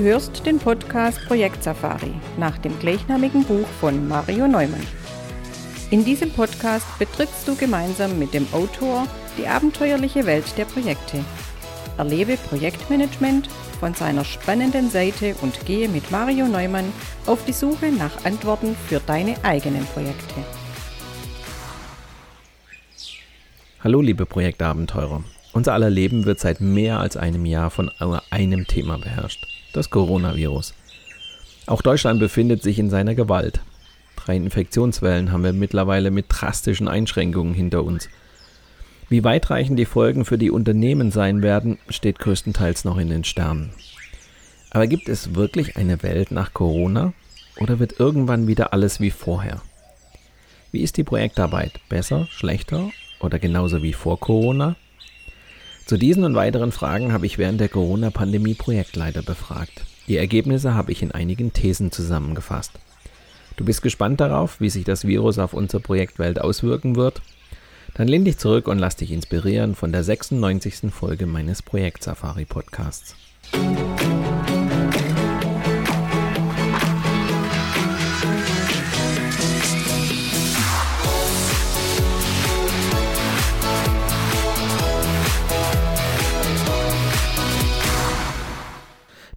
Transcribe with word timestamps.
Du 0.00 0.06
hörst 0.06 0.46
den 0.46 0.58
Podcast 0.58 1.20
Projekt 1.26 1.62
Safari 1.62 2.14
nach 2.38 2.56
dem 2.56 2.78
gleichnamigen 2.78 3.44
Buch 3.44 3.66
von 3.82 4.08
Mario 4.08 4.48
Neumann. 4.48 4.86
In 5.90 6.06
diesem 6.06 6.30
Podcast 6.30 6.86
betrittst 6.98 7.46
du 7.46 7.54
gemeinsam 7.54 8.18
mit 8.18 8.32
dem 8.32 8.46
Autor 8.54 9.06
die 9.36 9.46
abenteuerliche 9.46 10.24
Welt 10.24 10.56
der 10.56 10.64
Projekte. 10.64 11.22
Erlebe 11.98 12.38
Projektmanagement 12.48 13.48
von 13.78 13.92
seiner 13.92 14.24
spannenden 14.24 14.88
Seite 14.88 15.34
und 15.42 15.66
gehe 15.66 15.86
mit 15.86 16.10
Mario 16.10 16.46
Neumann 16.46 16.90
auf 17.26 17.44
die 17.44 17.52
Suche 17.52 17.92
nach 17.92 18.24
Antworten 18.24 18.76
für 18.88 19.00
deine 19.00 19.34
eigenen 19.44 19.84
Projekte. 19.84 20.36
Hallo 23.84 24.00
liebe 24.00 24.24
Projektabenteurer. 24.24 25.22
Unser 25.52 25.74
aller 25.74 25.90
Leben 25.90 26.24
wird 26.24 26.40
seit 26.40 26.62
mehr 26.62 27.00
als 27.00 27.18
einem 27.18 27.44
Jahr 27.44 27.68
von 27.68 27.90
einem 28.30 28.66
Thema 28.66 28.96
beherrscht 28.96 29.59
das 29.72 29.90
Coronavirus. 29.90 30.74
Auch 31.66 31.82
Deutschland 31.82 32.20
befindet 32.20 32.62
sich 32.62 32.78
in 32.78 32.90
seiner 32.90 33.14
Gewalt. 33.14 33.60
Drei 34.16 34.36
Infektionswellen 34.36 35.32
haben 35.32 35.44
wir 35.44 35.52
mittlerweile 35.52 36.10
mit 36.10 36.26
drastischen 36.28 36.88
Einschränkungen 36.88 37.54
hinter 37.54 37.84
uns. 37.84 38.08
Wie 39.08 39.24
weitreichend 39.24 39.78
die 39.78 39.86
Folgen 39.86 40.24
für 40.24 40.38
die 40.38 40.50
Unternehmen 40.50 41.10
sein 41.10 41.42
werden, 41.42 41.78
steht 41.88 42.18
größtenteils 42.18 42.84
noch 42.84 42.98
in 42.98 43.08
den 43.08 43.24
Sternen. 43.24 43.70
Aber 44.70 44.86
gibt 44.86 45.08
es 45.08 45.34
wirklich 45.34 45.76
eine 45.76 46.02
Welt 46.02 46.30
nach 46.30 46.54
Corona 46.54 47.12
oder 47.58 47.78
wird 47.78 47.98
irgendwann 47.98 48.46
wieder 48.46 48.72
alles 48.72 49.00
wie 49.00 49.10
vorher? 49.10 49.62
Wie 50.70 50.82
ist 50.82 50.96
die 50.96 51.04
Projektarbeit? 51.04 51.80
Besser, 51.88 52.28
schlechter 52.30 52.90
oder 53.18 53.40
genauso 53.40 53.82
wie 53.82 53.92
vor 53.92 54.20
Corona? 54.20 54.76
Zu 55.90 55.96
diesen 55.96 56.22
und 56.22 56.36
weiteren 56.36 56.70
Fragen 56.70 57.12
habe 57.12 57.26
ich 57.26 57.36
während 57.36 57.60
der 57.60 57.68
Corona-Pandemie 57.68 58.54
Projektleiter 58.54 59.22
befragt. 59.22 59.82
Die 60.06 60.18
Ergebnisse 60.18 60.72
habe 60.72 60.92
ich 60.92 61.02
in 61.02 61.10
einigen 61.10 61.52
Thesen 61.52 61.90
zusammengefasst. 61.90 62.70
Du 63.56 63.64
bist 63.64 63.82
gespannt 63.82 64.20
darauf, 64.20 64.60
wie 64.60 64.70
sich 64.70 64.84
das 64.84 65.04
Virus 65.04 65.40
auf 65.40 65.52
unsere 65.52 65.82
Projektwelt 65.82 66.40
auswirken 66.40 66.94
wird? 66.94 67.22
Dann 67.94 68.06
lehn 68.06 68.24
dich 68.24 68.38
zurück 68.38 68.68
und 68.68 68.78
lass 68.78 68.94
dich 68.94 69.10
inspirieren 69.10 69.74
von 69.74 69.90
der 69.90 70.04
96. 70.04 70.92
Folge 70.92 71.26
meines 71.26 71.60
Projekt 71.60 72.04
Safari 72.04 72.44
Podcasts. 72.44 73.16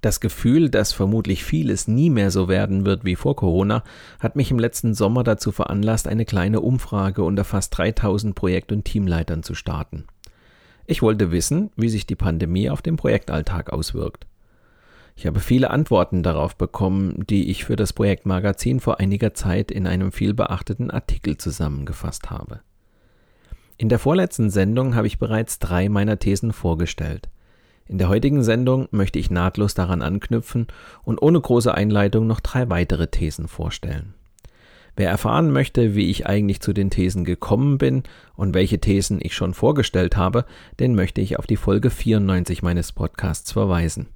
Das 0.04 0.20
Gefühl, 0.20 0.68
dass 0.68 0.92
vermutlich 0.92 1.46
vieles 1.46 1.88
nie 1.88 2.10
mehr 2.10 2.30
so 2.30 2.50
werden 2.50 2.86
wird 2.86 3.06
wie 3.06 3.16
vor 3.16 3.38
Corona, 3.38 3.86
hat 4.20 4.36
mich 4.36 4.52
im 4.52 4.60
letzten 4.60 4.94
Sommer 4.94 5.24
dazu 5.24 5.54
veranlasst, 5.54 6.10
eine 6.10 6.26
kleine 6.26 6.60
Umfrage 6.60 7.24
unter 7.24 7.46
fast 7.46 7.78
3000 7.78 8.36
Projekt- 8.36 8.74
und 8.74 8.84
Teamleitern 8.84 9.44
zu 9.44 9.56
starten. 9.56 10.04
Ich 10.86 11.02
wollte 11.02 11.32
wissen, 11.32 11.70
wie 11.78 11.88
sich 11.88 12.06
die 12.06 12.18
Pandemie 12.18 12.70
auf 12.70 12.82
den 12.82 12.98
Projektalltag 12.98 13.72
auswirkt. 13.72 14.28
Ich 15.16 15.26
habe 15.26 15.40
viele 15.40 15.72
Antworten 15.72 16.22
darauf 16.22 16.58
bekommen, 16.58 17.24
die 17.30 17.50
ich 17.50 17.64
für 17.64 17.78
das 17.78 17.94
Projektmagazin 17.94 18.82
vor 18.82 19.00
einiger 19.00 19.34
Zeit 19.34 19.72
in 19.72 19.88
einem 19.88 20.12
vielbeachteten 20.12 20.92
Artikel 20.92 21.38
zusammengefasst 21.38 22.30
habe. 22.30 22.60
In 23.78 23.88
der 23.88 24.00
vorletzten 24.00 24.50
Sendung 24.50 24.96
habe 24.96 25.08
ich 25.08 25.18
bereits 25.18 25.60
drei 25.60 25.88
meiner 25.88 26.20
Thesen 26.20 26.52
vorgestellt. 26.52 27.30
In 27.86 27.98
der 27.98 28.10
heutigen 28.10 28.44
Sendung 28.44 28.88
möchte 28.92 29.20
ich 29.20 29.30
nahtlos 29.30 29.74
daran 29.74 30.02
anknüpfen 30.02 30.68
und 31.04 31.22
ohne 31.22 31.40
große 31.40 31.74
Einleitung 31.74 32.28
noch 32.28 32.40
drei 32.40 32.70
weitere 32.70 33.08
Thesen 33.08 33.48
vorstellen. 33.48 34.14
Wer 34.96 35.10
erfahren 35.10 35.52
möchte, 35.52 35.96
wie 35.96 36.10
ich 36.10 36.28
eigentlich 36.28 36.62
zu 36.62 36.72
den 36.72 36.92
Thesen 36.92 37.26
gekommen 37.26 37.80
bin 37.80 38.04
und 38.36 38.54
welche 38.54 38.80
Thesen 38.80 39.20
ich 39.22 39.34
schon 39.34 39.54
vorgestellt 39.56 40.18
habe, 40.18 40.46
den 40.80 40.94
möchte 40.94 41.20
ich 41.20 41.40
auf 41.40 41.48
die 41.48 41.58
Folge 41.58 41.90
94 41.90 42.62
meines 42.62 42.92
Podcasts 42.92 43.52
verweisen. 43.52 44.08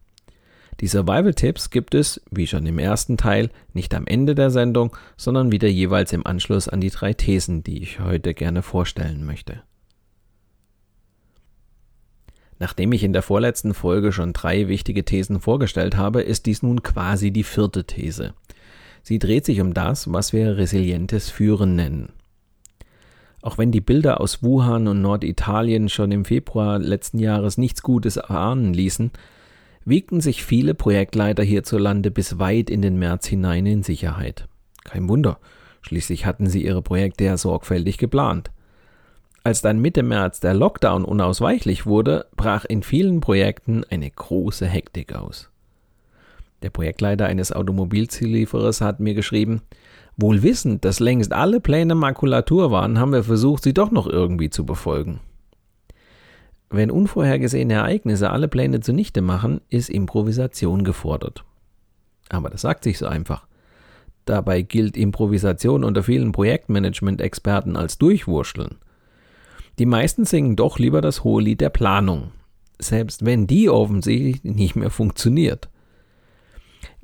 Die 0.79 0.87
Survival-Tipps 0.87 1.71
gibt 1.71 1.95
es, 1.95 2.21
wie 2.29 2.45
schon 2.45 2.67
im 2.67 2.77
ersten 2.77 3.17
Teil, 3.17 3.49
nicht 3.73 3.95
am 3.95 4.05
Ende 4.05 4.35
der 4.35 4.51
Sendung, 4.51 4.95
sondern 5.17 5.51
wieder 5.51 5.67
jeweils 5.67 6.13
im 6.13 6.25
Anschluss 6.25 6.69
an 6.69 6.81
die 6.81 6.91
drei 6.91 7.13
Thesen, 7.13 7.63
die 7.63 7.81
ich 7.81 7.99
heute 7.99 8.35
gerne 8.35 8.61
vorstellen 8.61 9.25
möchte. 9.25 9.63
Nachdem 12.59 12.91
ich 12.91 13.03
in 13.03 13.13
der 13.13 13.21
vorletzten 13.21 13.73
Folge 13.73 14.11
schon 14.11 14.33
drei 14.33 14.67
wichtige 14.67 15.05
Thesen 15.05 15.39
vorgestellt 15.39 15.95
habe, 15.95 16.21
ist 16.21 16.45
dies 16.45 16.63
nun 16.63 16.81
quasi 16.81 17.31
die 17.31 17.43
vierte 17.43 17.85
These. 17.85 18.33
Sie 19.03 19.19
dreht 19.19 19.45
sich 19.45 19.61
um 19.61 19.73
das, 19.73 20.11
was 20.11 20.33
wir 20.33 20.57
resilientes 20.57 21.29
Führen 21.29 21.75
nennen. 21.75 22.09
Auch 23.41 23.57
wenn 23.57 23.71
die 23.71 23.81
Bilder 23.81 24.19
aus 24.19 24.41
Wuhan 24.41 24.87
und 24.87 25.01
Norditalien 25.01 25.87
schon 25.87 26.11
im 26.11 26.25
Februar 26.25 26.79
letzten 26.79 27.19
Jahres 27.19 27.57
nichts 27.57 27.83
Gutes 27.83 28.17
erahnen 28.17 28.73
ließen, 28.73 29.11
wiegten 29.85 30.19
sich 30.19 30.43
viele 30.43 30.73
Projektleiter 30.73 31.43
hierzulande 31.43 32.11
bis 32.11 32.39
weit 32.39 32.69
in 32.69 32.81
den 32.81 32.97
März 32.97 33.27
hinein 33.27 33.65
in 33.65 33.83
Sicherheit. 33.83 34.47
Kein 34.83 35.07
Wunder, 35.07 35.39
schließlich 35.81 36.25
hatten 36.25 36.47
sie 36.47 36.65
ihre 36.65 36.81
Projekte 36.81 37.23
ja 37.23 37.37
sorgfältig 37.37 37.97
geplant. 37.97 38.51
Als 39.47 39.61
dann 39.61 39.79
Mitte 39.79 40.03
März 40.03 40.41
der 40.41 40.53
Lockdown 40.53 41.05
unausweichlich 41.05 41.85
wurde, 41.85 42.25
brach 42.35 42.65
in 42.65 42.83
vielen 42.83 43.21
Projekten 43.21 43.85
eine 43.89 44.11
große 44.11 44.65
Hektik 44.65 45.15
aus. 45.15 45.49
Der 46.63 46.69
Projektleiter 46.69 47.27
eines 47.27 47.53
Automobilzulieferers 47.53 48.81
hat 48.81 48.99
mir 48.99 49.13
geschrieben, 49.13 49.61
wohl 50.17 50.43
wissend, 50.43 50.83
dass 50.83 50.99
längst 50.99 51.31
alle 51.31 51.61
Pläne 51.61 51.95
Makulatur 51.95 52.71
waren, 52.71 52.99
haben 52.99 53.13
wir 53.13 53.23
versucht, 53.23 53.63
sie 53.63 53.73
doch 53.73 53.89
noch 53.89 54.05
irgendwie 54.05 54.49
zu 54.49 54.65
befolgen. 54.65 55.21
Wenn 56.69 56.91
unvorhergesehene 56.91 57.75
Ereignisse 57.75 58.31
alle 58.31 58.49
Pläne 58.49 58.81
zunichte 58.81 59.21
machen, 59.21 59.61
ist 59.69 59.89
Improvisation 59.89 60.83
gefordert. 60.83 61.45
Aber 62.27 62.49
das 62.49 62.63
sagt 62.63 62.83
sich 62.83 62.97
so 62.97 63.07
einfach. 63.07 63.47
Dabei 64.25 64.61
gilt 64.61 64.97
Improvisation 64.97 65.85
unter 65.85 66.03
vielen 66.03 66.33
Projektmanagement-Experten 66.33 67.77
als 67.77 67.97
Durchwurschteln. 67.97 68.79
Die 69.79 69.85
meisten 69.85 70.25
singen 70.25 70.55
doch 70.55 70.79
lieber 70.79 71.01
das 71.01 71.23
hohe 71.23 71.41
Lied 71.41 71.61
der 71.61 71.69
Planung, 71.69 72.31
selbst 72.79 73.25
wenn 73.25 73.45
die 73.45 73.69
offensichtlich 73.69 74.43
nicht 74.43 74.75
mehr 74.75 74.89
funktioniert. 74.89 75.69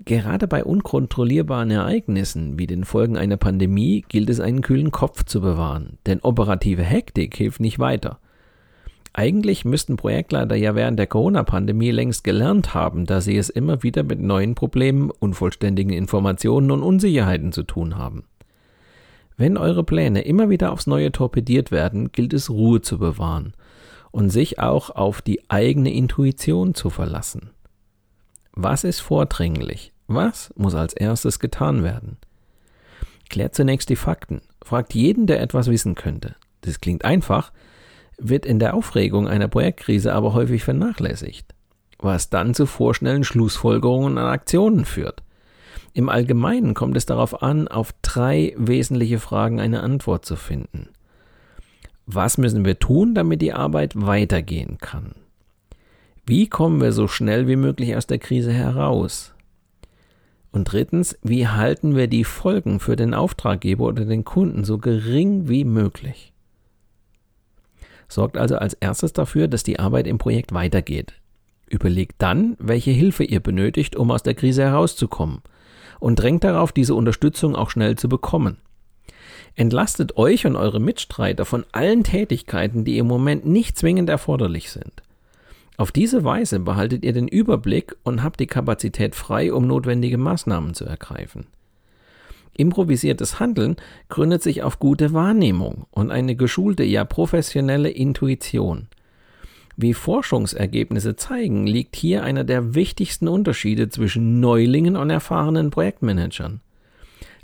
Gerade 0.06 0.48
bei 0.48 0.64
unkontrollierbaren 0.64 1.70
Ereignissen 1.70 2.58
wie 2.58 2.66
den 2.66 2.84
Folgen 2.84 3.16
einer 3.16 3.38
Pandemie 3.38 4.04
gilt 4.10 4.30
es, 4.30 4.40
einen 4.40 4.62
kühlen 4.62 4.92
Kopf 4.92 5.24
zu 5.24 5.40
bewahren, 5.40 6.00
denn 6.08 6.22
operative 6.22 6.84
Hektik 6.84 7.38
hilft 7.38 7.60
nicht 7.60 7.78
weiter. 7.78 8.20
Eigentlich 9.14 9.64
müssten 9.64 9.96
Projektleiter 9.96 10.56
ja 10.56 10.74
während 10.74 10.98
der 10.98 11.06
Corona-Pandemie 11.06 11.92
längst 11.92 12.24
gelernt 12.24 12.74
haben, 12.74 13.06
dass 13.06 13.26
sie 13.26 13.38
es 13.38 13.50
immer 13.50 13.84
wieder 13.84 14.02
mit 14.02 14.20
neuen 14.20 14.56
Problemen, 14.56 15.12
unvollständigen 15.12 15.94
Informationen 15.94 16.72
und 16.72 16.82
Unsicherheiten 16.82 17.52
zu 17.52 17.62
tun 17.62 17.96
haben. 17.96 18.24
Wenn 19.38 19.58
eure 19.58 19.84
Pläne 19.84 20.22
immer 20.22 20.50
wieder 20.50 20.72
aufs 20.72 20.88
Neue 20.88 21.12
torpediert 21.12 21.72
werden, 21.72 22.12
gilt 22.12 22.34
es 22.34 22.50
Ruhe 22.50 22.82
zu 22.82 23.00
bewahren 23.00 23.54
und 24.12 24.30
sich 24.30 24.60
auch 24.60 24.92
auf 24.92 25.22
die 25.22 25.50
eigene 25.50 25.92
Intuition 25.92 26.76
zu 26.76 26.90
verlassen. 26.90 27.50
Was 28.52 28.84
ist 28.84 29.00
vordringlich? 29.00 29.92
Was 30.08 30.54
muss 30.56 30.76
als 30.76 30.94
erstes 30.94 31.40
getan 31.40 31.84
werden? 31.84 32.18
Klärt 33.30 33.56
zunächst 33.56 33.90
die 33.90 33.96
Fakten. 33.96 34.42
Fragt 34.64 34.94
jeden, 34.94 35.26
der 35.26 35.42
etwas 35.42 35.68
wissen 35.68 35.96
könnte. 35.96 36.36
Das 36.62 36.80
klingt 36.80 37.04
einfach, 37.04 37.52
wird 38.20 38.46
in 38.46 38.60
der 38.60 38.76
Aufregung 38.76 39.28
einer 39.28 39.48
Projektkrise 39.48 40.14
aber 40.14 40.34
häufig 40.34 40.64
vernachlässigt, 40.64 41.56
was 41.98 42.30
dann 42.30 42.54
zu 42.54 42.68
vorschnellen 42.68 43.24
Schlussfolgerungen 43.24 44.18
und 44.18 44.24
Aktionen 44.24 44.86
führt. 44.86 45.23
Im 45.94 46.10
Allgemeinen 46.10 46.74
kommt 46.74 46.98
es 46.98 47.06
darauf 47.06 47.44
an, 47.44 47.68
auf 47.68 47.94
drei 48.02 48.54
wesentliche 48.58 49.20
Fragen 49.20 49.60
eine 49.60 49.82
Antwort 49.82 50.26
zu 50.26 50.36
finden. 50.36 50.90
Was 52.06 52.38
müssen 52.38 52.66
wir 52.66 52.80
tun, 52.80 53.14
damit 53.14 53.42
die 53.42 53.54
Arbeit 53.54 53.94
weitergehen 53.96 54.78
kann? 54.80 55.14
Wie 56.26 56.48
kommen 56.48 56.82
wir 56.82 56.94
so 56.94 57.08
schnell 57.08 57.48
wie 57.48 57.56
möglich 57.56 57.96
aus 57.96 58.08
der 58.08 58.18
Krise 58.18 58.52
heraus? 58.52 59.34
Und 60.52 60.72
drittens, 60.72 61.18
wie 61.22 61.48
halten 61.48 61.96
wir 61.96 62.08
die 62.08 62.24
Folgen 62.24 62.80
für 62.80 62.96
den 62.96 63.14
Auftraggeber 63.14 63.86
oder 63.86 64.06
den 64.06 64.24
Kunden 64.24 64.64
so 64.64 64.78
gering 64.78 65.48
wie 65.48 65.64
möglich? 65.64 66.34
Sorgt 68.08 68.38
also 68.38 68.58
als 68.58 68.74
erstes 68.76 69.14
dafür, 69.14 69.48
dass 69.48 69.64
die 69.64 69.80
Arbeit 69.80 70.08
im 70.08 70.18
Projekt 70.18 70.54
weitergeht. 70.54 71.14
Überlegt 71.68 72.16
dann, 72.20 72.56
welche 72.60 72.92
Hilfe 72.92 73.24
ihr 73.24 73.40
benötigt, 73.40 73.96
um 73.96 74.12
aus 74.12 74.24
der 74.24 74.36
Krise 74.36 74.64
herauszukommen. 74.64 75.42
Und 76.04 76.20
drängt 76.20 76.44
darauf, 76.44 76.74
diese 76.74 76.96
Unterstützung 76.96 77.56
auch 77.56 77.70
schnell 77.70 77.98
zu 77.98 78.10
bekommen. 78.10 78.58
Entlastet 79.56 80.18
euch 80.18 80.46
und 80.46 80.58
eure 80.58 80.82
Mitstreiter 80.82 81.46
von 81.46 81.64
allen 81.72 82.04
Tätigkeiten, 82.04 82.84
die 82.84 82.98
im 82.98 83.08
Moment 83.08 83.46
nicht 83.46 83.78
zwingend 83.78 84.10
erforderlich 84.10 84.70
sind. 84.70 84.92
Auf 85.78 85.94
diese 85.94 86.26
Weise 86.26 86.60
behaltet 86.60 87.06
ihr 87.06 87.14
den 87.14 87.30
Überblick 87.30 87.96
und 88.04 88.22
habt 88.22 88.42
die 88.42 88.48
Kapazität 88.48 89.16
frei, 89.16 89.54
um 89.54 89.66
notwendige 89.66 90.18
Maßnahmen 90.18 90.74
zu 90.74 90.84
ergreifen. 90.84 91.48
Improvisiertes 92.58 93.40
Handeln 93.40 93.78
gründet 94.10 94.44
sich 94.44 94.62
auf 94.62 94.80
gute 94.80 95.14
Wahrnehmung 95.14 95.86
und 95.90 96.12
eine 96.12 96.36
geschulte, 96.36 96.84
ja 96.84 97.06
professionelle 97.06 97.90
Intuition. 97.90 98.90
Wie 99.76 99.94
Forschungsergebnisse 99.94 101.16
zeigen, 101.16 101.66
liegt 101.66 101.96
hier 101.96 102.24
einer 102.24 102.44
der 102.44 102.76
wichtigsten 102.76 103.28
Unterschiede 103.28 103.90
zwischen 103.90 104.40
Neulingen 104.40 104.96
und 104.96 105.10
erfahrenen 105.10 105.72
Projektmanagern. 105.72 106.62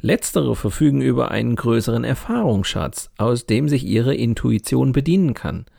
Letztere 0.02 0.56
verfügen 0.56 1.02
über 1.02 1.32
einen 1.32 1.56
größeren 1.56 2.04
Erfahrungsschatz, 2.04 3.12
aus 3.18 3.46
dem 3.46 3.68
sich 3.68 3.86
ihre 3.86 4.16
Intuition 4.16 4.92
bedienen 4.92 5.34
kann– 5.34 5.66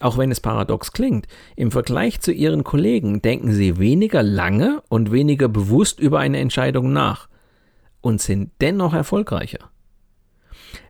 auch 0.00 0.16
wenn 0.16 0.30
es 0.30 0.40
paradox 0.40 0.92
klingt, 0.92 1.26
im 1.56 1.70
Vergleich 1.70 2.20
zu 2.20 2.32
ihren 2.32 2.62
Kollegen 2.62 3.20
denken 3.20 3.52
sie 3.52 3.78
weniger 3.78 4.22
lange 4.22 4.82
und 4.88 5.10
weniger 5.10 5.48
bewusst 5.48 5.98
über 5.98 6.20
eine 6.20 6.38
Entscheidung 6.38 6.92
nach 6.92 7.28
und 8.00 8.20
sind 8.20 8.52
dennoch 8.60 8.94
erfolgreicher. 8.94 9.70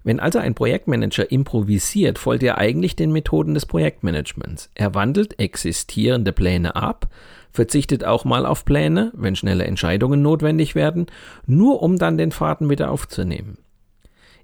Wenn 0.04 0.20
also 0.20 0.38
ein 0.38 0.54
Projektmanager 0.54 1.30
improvisiert, 1.30 2.18
folgt 2.18 2.42
er 2.42 2.58
eigentlich 2.58 2.96
den 2.96 3.12
Methoden 3.12 3.54
des 3.54 3.66
Projektmanagements. 3.66 4.70
Er 4.74 4.94
wandelt 4.94 5.38
existierende 5.38 6.32
Pläne 6.32 6.76
ab, 6.76 7.08
verzichtet 7.52 8.04
auch 8.04 8.24
mal 8.24 8.46
auf 8.46 8.64
Pläne, 8.64 9.12
wenn 9.14 9.36
schnelle 9.36 9.64
Entscheidungen 9.64 10.22
notwendig 10.22 10.74
werden, 10.74 11.06
nur 11.46 11.82
um 11.82 11.98
dann 11.98 12.18
den 12.18 12.32
Faden 12.32 12.70
wieder 12.70 12.90
aufzunehmen. 12.90 13.58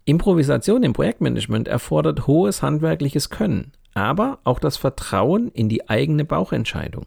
Improvisation 0.04 0.82
im 0.82 0.92
Projektmanagement 0.92 1.66
erfordert 1.66 2.26
hohes 2.26 2.62
handwerkliches 2.62 3.30
Können, 3.30 3.72
aber 3.94 4.38
auch 4.44 4.58
das 4.58 4.76
Vertrauen 4.76 5.50
in 5.52 5.69
die 5.69 5.88
eigene 5.88 6.25
Bauchentscheidung. 6.25 7.06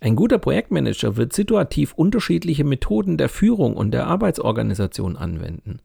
Ein 0.00 0.16
guter 0.16 0.38
Projektmanager 0.38 1.16
wird 1.16 1.34
situativ 1.34 1.92
unterschiedliche 1.92 2.64
Methoden 2.64 3.18
der 3.18 3.28
Führung 3.28 3.76
und 3.76 3.90
der 3.90 4.06
Arbeitsorganisation 4.06 5.18
anwenden. 5.18 5.80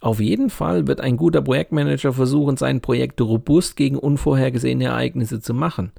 Auf 0.00 0.18
jeden 0.18 0.48
Fall 0.48 0.86
wird 0.86 1.00
ein 1.00 1.18
guter 1.18 1.42
Projektmanager 1.42 2.14
versuchen, 2.14 2.56
sein 2.56 2.80
Projekt 2.80 3.20
robust 3.20 3.76
gegen 3.76 3.98
unvorhergesehene 3.98 4.84
Ereignisse 4.84 5.40
zu 5.40 5.52
machen. 5.52 5.92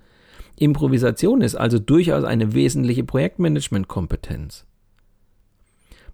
Improvisation 0.58 1.42
ist 1.42 1.56
also 1.56 1.78
durchaus 1.78 2.24
eine 2.24 2.54
wesentliche 2.54 3.04
Projektmanagement-Kompetenz. 3.04 4.66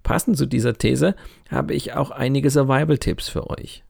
Passend 0.03 0.37
zu 0.37 0.45
dieser 0.45 0.73
These 0.73 1.15
habe 1.49 1.73
ich 1.73 1.93
auch 1.93 2.11
einige 2.11 2.49
Survival-Tipps 2.49 3.29
für 3.29 3.49
euch. 3.49 3.83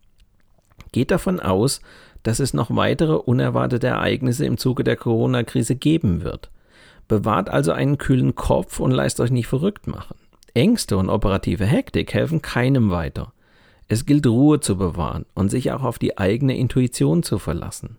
Geht 0.91 1.11
davon 1.11 1.39
aus, 1.39 1.81
dass 2.23 2.39
es 2.39 2.53
noch 2.53 2.75
weitere 2.75 3.13
unerwartete 3.13 3.87
Ereignisse 3.87 4.45
im 4.45 4.57
Zuge 4.57 4.83
der 4.83 4.95
Corona-Krise 4.95 5.75
geben 5.75 6.23
wird. 6.23 6.49
Bewahrt 7.07 7.49
also 7.49 7.71
einen 7.71 7.97
kühlen 7.97 8.35
Kopf 8.35 8.79
und 8.79 8.91
lasst 8.91 9.19
euch 9.19 9.31
nicht 9.31 9.47
verrückt 9.47 9.87
machen. 9.87 10.15
Ängste 10.53 10.97
und 10.97 11.09
operative 11.09 11.65
Hektik 11.65 12.13
helfen 12.13 12.41
keinem 12.41 12.89
weiter. 12.89 13.33
Es 13.87 14.05
gilt 14.05 14.27
Ruhe 14.27 14.59
zu 14.59 14.77
bewahren 14.77 15.25
und 15.33 15.49
sich 15.49 15.71
auch 15.71 15.83
auf 15.83 15.97
die 15.97 16.17
eigene 16.17 16.57
Intuition 16.57 17.23
zu 17.23 17.39
verlassen. 17.39 17.97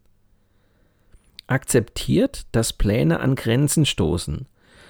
Akzeptiert, 1.46 2.46
dass 2.52 2.74
Pläne 2.74 3.20
an 3.20 3.34
Grenzen 3.34 3.86
stoßen 3.86 4.46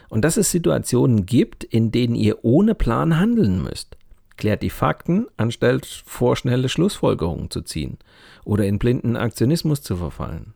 und 0.09 0.25
dass 0.25 0.37
es 0.37 0.51
Situationen 0.51 1.25
gibt, 1.25 1.63
in 1.63 1.93
denen 1.93 2.17
ihr 2.17 2.45
ohne 2.45 2.75
Plan 2.75 3.19
handeln 3.19 3.63
müsst. 3.63 3.97
Klärt 4.37 4.63
die 4.63 4.71
Fakten, 4.71 5.27
anstatt 5.37 5.87
vorschnelle 5.87 6.69
Schlussfolgerungen 6.69 7.51
zu 7.51 7.63
ziehen 7.63 7.99
oder 8.45 8.65
in 8.67 8.79
blinden 8.79 9.17
Aktionismus 9.17 9.83
zu 9.83 9.97
verfallen. 9.97 10.55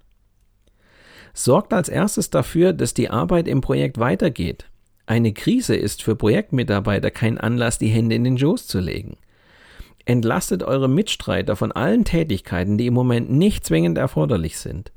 Sorgt 1.35 1.73
als 1.73 1.89
erstes 1.89 2.31
dafür, 2.31 2.73
dass 2.73 2.95
die 2.95 3.11
Arbeit 3.11 3.49
im 3.49 3.61
Projekt 3.61 3.99
weitergeht. 3.99 4.67
Eine 5.07 5.33
Krise 5.33 5.75
ist 5.75 6.03
für 6.03 6.15
Projektmitarbeiter 6.15 7.11
kein 7.11 7.39
Anlass, 7.39 7.79
die 7.79 7.89
Hände 7.89 8.15
in 8.17 8.25
den 8.25 8.39
Schoß 8.39 8.67
zu 8.67 8.81
legen. 8.81 9.17
Entlastet 10.05 10.63
eure 10.63 10.89
Mitstreiter 10.89 11.57
von 11.57 11.73
allen 11.73 12.05
Tätigkeiten, 12.05 12.77
die 12.77 12.87
im 12.87 12.95
Moment 12.95 13.31
nicht 13.31 13.65
zwingend 13.65 13.99
erforderlich 13.99 14.59
sind. 14.59 14.93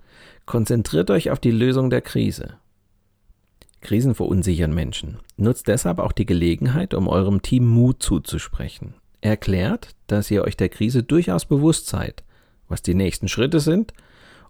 Konzentriert 0.46 1.12
euch 1.12 1.32
auf 1.32 1.40
die 1.40 1.52
Lösung 1.52 1.90
der 1.90 2.02
Krise. 2.02 2.58
Krisen 3.82 4.16
verunsichern 4.16 4.74
Menschen. 4.74 5.20
Nutzt 5.38 5.68
deshalb 5.68 6.00
auch 6.00 6.12
die 6.12 6.26
Gelegenheit, 6.26 6.96
um 6.96 7.08
eurem 7.08 7.44
Team 7.44 7.68
Mut 7.68 8.02
zuzusprechen. 8.02 8.96
Erklärt, 9.22 9.96
dass 10.08 10.32
ihr 10.32 10.44
euch 10.44 10.58
der 10.58 10.70
Krise 10.70 11.04
durchaus 11.04 11.46
bewusst 11.46 11.88
seid, 11.88 12.24
was 12.68 12.82
die 12.82 12.96
nächsten 12.96 13.28
Schritte 13.28 13.60
sind 13.60 13.94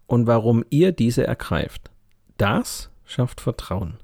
und 0.07 0.27
warum 0.27 0.63
ihr 0.69 0.93
diese 0.93 1.27
ergreift. 1.27 1.91
Das 2.37 2.89
schafft 3.05 3.41
Vertrauen. 3.41 3.97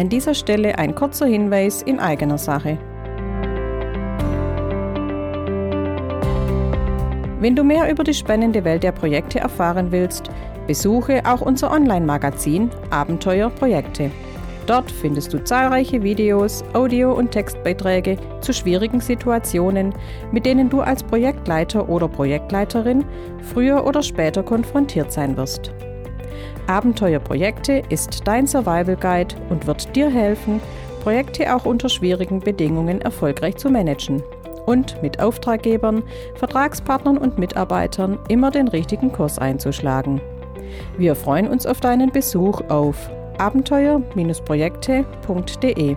An 0.00 0.08
dieser 0.08 0.32
Stelle 0.32 0.78
ein 0.78 0.94
kurzer 0.94 1.26
Hinweis 1.26 1.82
in 1.82 2.00
eigener 2.00 2.38
Sache. 2.38 2.78
Wenn 7.38 7.54
du 7.54 7.62
mehr 7.62 7.90
über 7.90 8.02
die 8.02 8.14
spannende 8.14 8.64
Welt 8.64 8.82
der 8.82 8.92
Projekte 8.92 9.40
erfahren 9.40 9.92
willst, 9.92 10.30
Besuche 10.66 11.20
auch 11.26 11.42
unser 11.42 11.70
Online-Magazin 11.70 12.70
Abenteuer 12.88 13.50
Projekte. 13.50 14.10
Dort 14.64 14.90
findest 14.90 15.34
du 15.34 15.44
zahlreiche 15.44 16.02
Videos, 16.02 16.64
Audio- 16.72 17.12
und 17.12 17.32
Textbeiträge 17.32 18.16
zu 18.40 18.54
schwierigen 18.54 19.00
Situationen, 19.00 19.92
mit 20.32 20.46
denen 20.46 20.70
du 20.70 20.80
als 20.80 21.02
Projektleiter 21.02 21.90
oder 21.90 22.08
Projektleiterin 22.08 23.04
früher 23.52 23.86
oder 23.86 24.02
später 24.02 24.42
konfrontiert 24.42 25.12
sein 25.12 25.36
wirst. 25.36 25.70
Abenteuer 26.66 27.18
Projekte 27.18 27.82
ist 27.88 28.26
dein 28.26 28.46
Survival 28.46 28.96
Guide 28.96 29.34
und 29.48 29.66
wird 29.66 29.96
dir 29.96 30.10
helfen, 30.10 30.60
Projekte 31.02 31.54
auch 31.54 31.64
unter 31.64 31.88
schwierigen 31.88 32.40
Bedingungen 32.40 33.00
erfolgreich 33.00 33.56
zu 33.56 33.70
managen 33.70 34.22
und 34.66 35.02
mit 35.02 35.20
Auftraggebern, 35.20 36.02
Vertragspartnern 36.36 37.18
und 37.18 37.38
Mitarbeitern 37.38 38.18
immer 38.28 38.50
den 38.50 38.68
richtigen 38.68 39.12
Kurs 39.12 39.38
einzuschlagen. 39.38 40.20
Wir 40.96 41.16
freuen 41.16 41.48
uns 41.48 41.66
auf 41.66 41.80
deinen 41.80 42.12
Besuch 42.12 42.62
auf 42.68 43.10
abenteuer-projekte.de. 43.38 45.96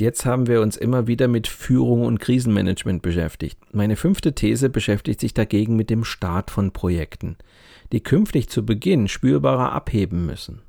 jetzt 0.00 0.26
haben 0.26 0.46
wir 0.46 0.60
uns 0.60 0.76
immer 0.76 1.06
wieder 1.06 1.28
mit 1.28 1.46
Führung 1.46 2.04
und 2.04 2.20
Krisenmanagement 2.20 3.02
beschäftigt. 3.02 3.58
Meine 3.72 3.96
fünfte 3.96 4.34
These 4.34 4.68
beschäftigt 4.68 5.20
sich 5.20 5.34
dagegen 5.34 5.76
mit 5.76 5.90
dem 5.90 6.04
Start 6.04 6.50
von 6.50 6.72
Projekten 6.72 7.36
die 7.92 8.02
künftig 8.02 8.48
zu 8.48 8.64
Beginn 8.64 9.08
spürbarer 9.08 9.72
abheben 9.72 10.26
müssen. 10.26 10.62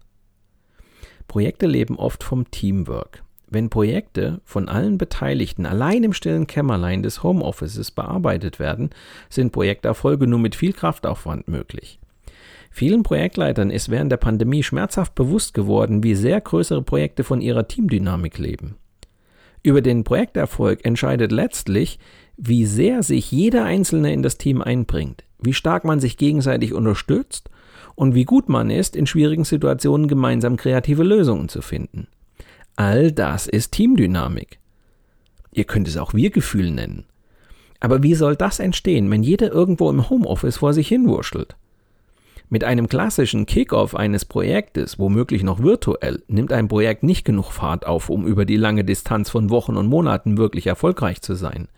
Projekte 1.28 1.68
leben 1.68 1.98
oft 1.98 2.24
vom 2.24 2.50
Teamwork. 2.52 3.24
Wenn 3.48 3.70
Projekte 3.70 4.42
von 4.46 4.70
allen 4.70 4.98
Beteiligten 4.98 5.66
allein 5.66 6.04
im 6.04 6.14
stillen 6.14 6.48
Kämmerlein 6.48 7.04
des 7.04 7.22
Homeoffices 7.22 7.92
bearbeitet 7.92 8.60
werden, 8.60 8.92
sind 9.30 9.52
Projekterfolge 9.52 10.26
nur 10.26 10.40
mit 10.40 10.56
viel 10.56 10.74
Kraftaufwand 10.74 11.48
möglich. 11.48 12.00
Vielen 12.70 13.04
Projektleitern 13.04 13.70
ist 13.70 13.90
während 13.90 14.12
der 14.12 14.18
Pandemie 14.18 14.64
schmerzhaft 14.64 15.16
bewusst 15.16 15.54
geworden, 15.54 16.04
wie 16.04 16.16
sehr 16.16 16.40
größere 16.40 16.82
Projekte 16.82 17.26
von 17.26 17.42
ihrer 17.42 17.68
Teamdynamik 17.68 18.38
leben. 18.38 18.76
Über 19.64 19.82
den 19.82 20.04
Projekterfolg 20.04 20.86
entscheidet 20.86 21.32
letztlich, 21.32 22.00
wie 22.38 22.66
sehr 22.66 23.04
sich 23.04 23.32
jeder 23.32 23.66
Einzelne 23.66 24.12
in 24.12 24.24
das 24.24 24.38
Team 24.38 24.62
einbringt, 24.62 25.24
wie 25.40 25.54
stark 25.54 25.86
man 25.86 26.00
sich 26.00 26.18
gegenseitig 26.18 26.74
unterstützt 26.74 27.50
und 27.96 28.16
wie 28.16 28.26
gut 28.26 28.50
man 28.50 28.72
ist, 28.72 28.96
in 28.96 29.06
schwierigen 29.06 29.44
Situationen 29.44 30.08
gemeinsam 30.08 30.58
kreative 30.58 31.04
Lösungen 31.04 31.50
zu 31.50 31.62
finden. 31.62 32.08
All 32.76 33.12
das 33.12 33.48
ist 33.48 33.74
Teamdynamik. 33.74 34.60
Ihr 35.52 35.66
könnt 35.66 35.88
es 35.88 35.98
auch 35.98 36.14
Wir-Gefühl 36.14 36.72
nennen. 36.72 37.06
Aber 37.80 38.02
wie 38.02 38.16
soll 38.16 38.36
das 38.36 38.60
entstehen, 38.60 39.10
wenn 39.12 39.24
jeder 39.24 39.52
irgendwo 39.52 39.90
im 39.90 40.10
Homeoffice 40.10 40.58
vor 40.58 40.74
sich 40.74 40.88
hinwurschtelt? 40.88 41.56
Mit 42.54 42.66
einem 42.66 42.90
klassischen 42.90 43.46
Kickoff 43.46 43.96
eines 43.96 44.26
Projektes, 44.26 45.00
womöglich 45.00 45.42
noch 45.42 45.64
virtuell, 45.64 46.22
nimmt 46.28 46.52
ein 46.52 46.68
Projekt 46.68 47.02
nicht 47.02 47.24
genug 47.24 47.54
Fahrt 47.54 47.88
auf, 47.88 48.10
um 48.10 48.28
über 48.28 48.44
die 48.44 48.58
lange 48.58 48.84
Distanz 48.84 49.30
von 49.30 49.50
Wochen 49.50 49.78
und 49.78 49.88
Monaten 49.88 50.38
wirklich 50.38 50.68
erfolgreich 50.68 51.22
zu 51.22 51.36
sein. 51.36 51.70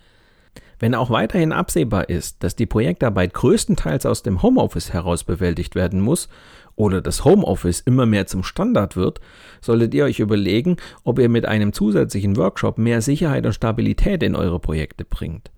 Wenn 0.79 0.95
auch 0.95 1.11
weiterhin 1.11 1.51
absehbar 1.51 2.09
ist, 2.09 2.43
dass 2.43 2.55
die 2.55 2.65
Projektarbeit 2.65 3.35
größtenteils 3.35 4.07
aus 4.07 4.23
dem 4.23 4.41
Homeoffice 4.41 4.91
heraus 4.91 5.23
bewältigt 5.23 5.75
werden 5.75 6.01
muss 6.01 6.27
oder 6.75 7.01
das 7.01 7.23
Homeoffice 7.23 7.81
immer 7.81 8.07
mehr 8.07 8.25
zum 8.25 8.43
Standard 8.43 8.95
wird, 8.95 9.19
solltet 9.61 9.93
ihr 9.93 10.05
euch 10.05 10.19
überlegen, 10.19 10.77
ob 11.03 11.19
ihr 11.19 11.29
mit 11.29 11.45
einem 11.45 11.73
zusätzlichen 11.73 12.35
Workshop 12.35 12.79
mehr 12.79 13.03
Sicherheit 13.03 13.45
und 13.45 13.53
Stabilität 13.53 14.23
in 14.23 14.35
eure 14.35 14.57
Projekte 14.57 15.05
bringt. 15.05 15.51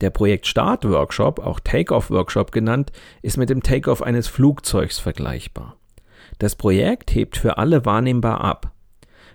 Der 0.00 0.10
Projektstart-Workshop, 0.10 1.38
auch 1.38 1.60
Take-off-Workshop 1.60 2.52
genannt, 2.52 2.92
ist 3.22 3.36
mit 3.36 3.48
dem 3.48 3.62
Take-off 3.62 4.02
eines 4.02 4.28
Flugzeugs 4.28 4.98
vergleichbar. 4.98 5.76
Das 6.38 6.54
Projekt 6.54 7.14
hebt 7.14 7.36
für 7.36 7.56
alle 7.58 7.84
wahrnehmbar 7.84 8.42
ab. 8.42 8.72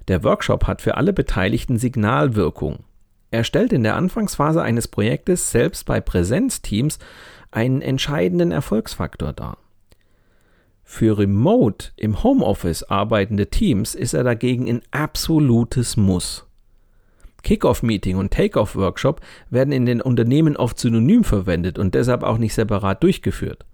Der 0.07 0.23
Workshop 0.23 0.67
hat 0.67 0.81
für 0.81 0.97
alle 0.97 1.13
Beteiligten 1.13 1.77
Signalwirkung. 1.77 2.83
Er 3.31 3.43
stellt 3.43 3.73
in 3.73 3.83
der 3.83 3.95
Anfangsphase 3.95 4.61
eines 4.61 4.87
Projektes 4.87 5.51
selbst 5.51 5.85
bei 5.85 6.01
Präsenzteams 6.01 6.99
einen 7.49 7.81
entscheidenden 7.81 8.51
Erfolgsfaktor 8.51 9.33
dar. 9.33 9.57
Für 10.83 11.17
remote 11.17 11.91
im 11.95 12.21
Homeoffice 12.21 12.83
arbeitende 12.83 13.47
Teams 13.49 13.95
ist 13.95 14.13
er 14.13 14.25
dagegen 14.25 14.67
ein 14.67 14.81
absolutes 14.91 15.95
Muss. 15.95 16.45
Kickoff-Meeting 17.43 18.17
und 18.17 18.31
Take-off-Workshop 18.31 19.21
werden 19.49 19.71
in 19.71 19.85
den 19.85 20.01
Unternehmen 20.01 20.57
oft 20.57 20.79
synonym 20.79 21.23
verwendet 21.23 21.79
und 21.79 21.95
deshalb 21.95 22.23
auch 22.23 22.37
nicht 22.37 22.53
separat 22.53 23.03
durchgeführt. 23.03 23.65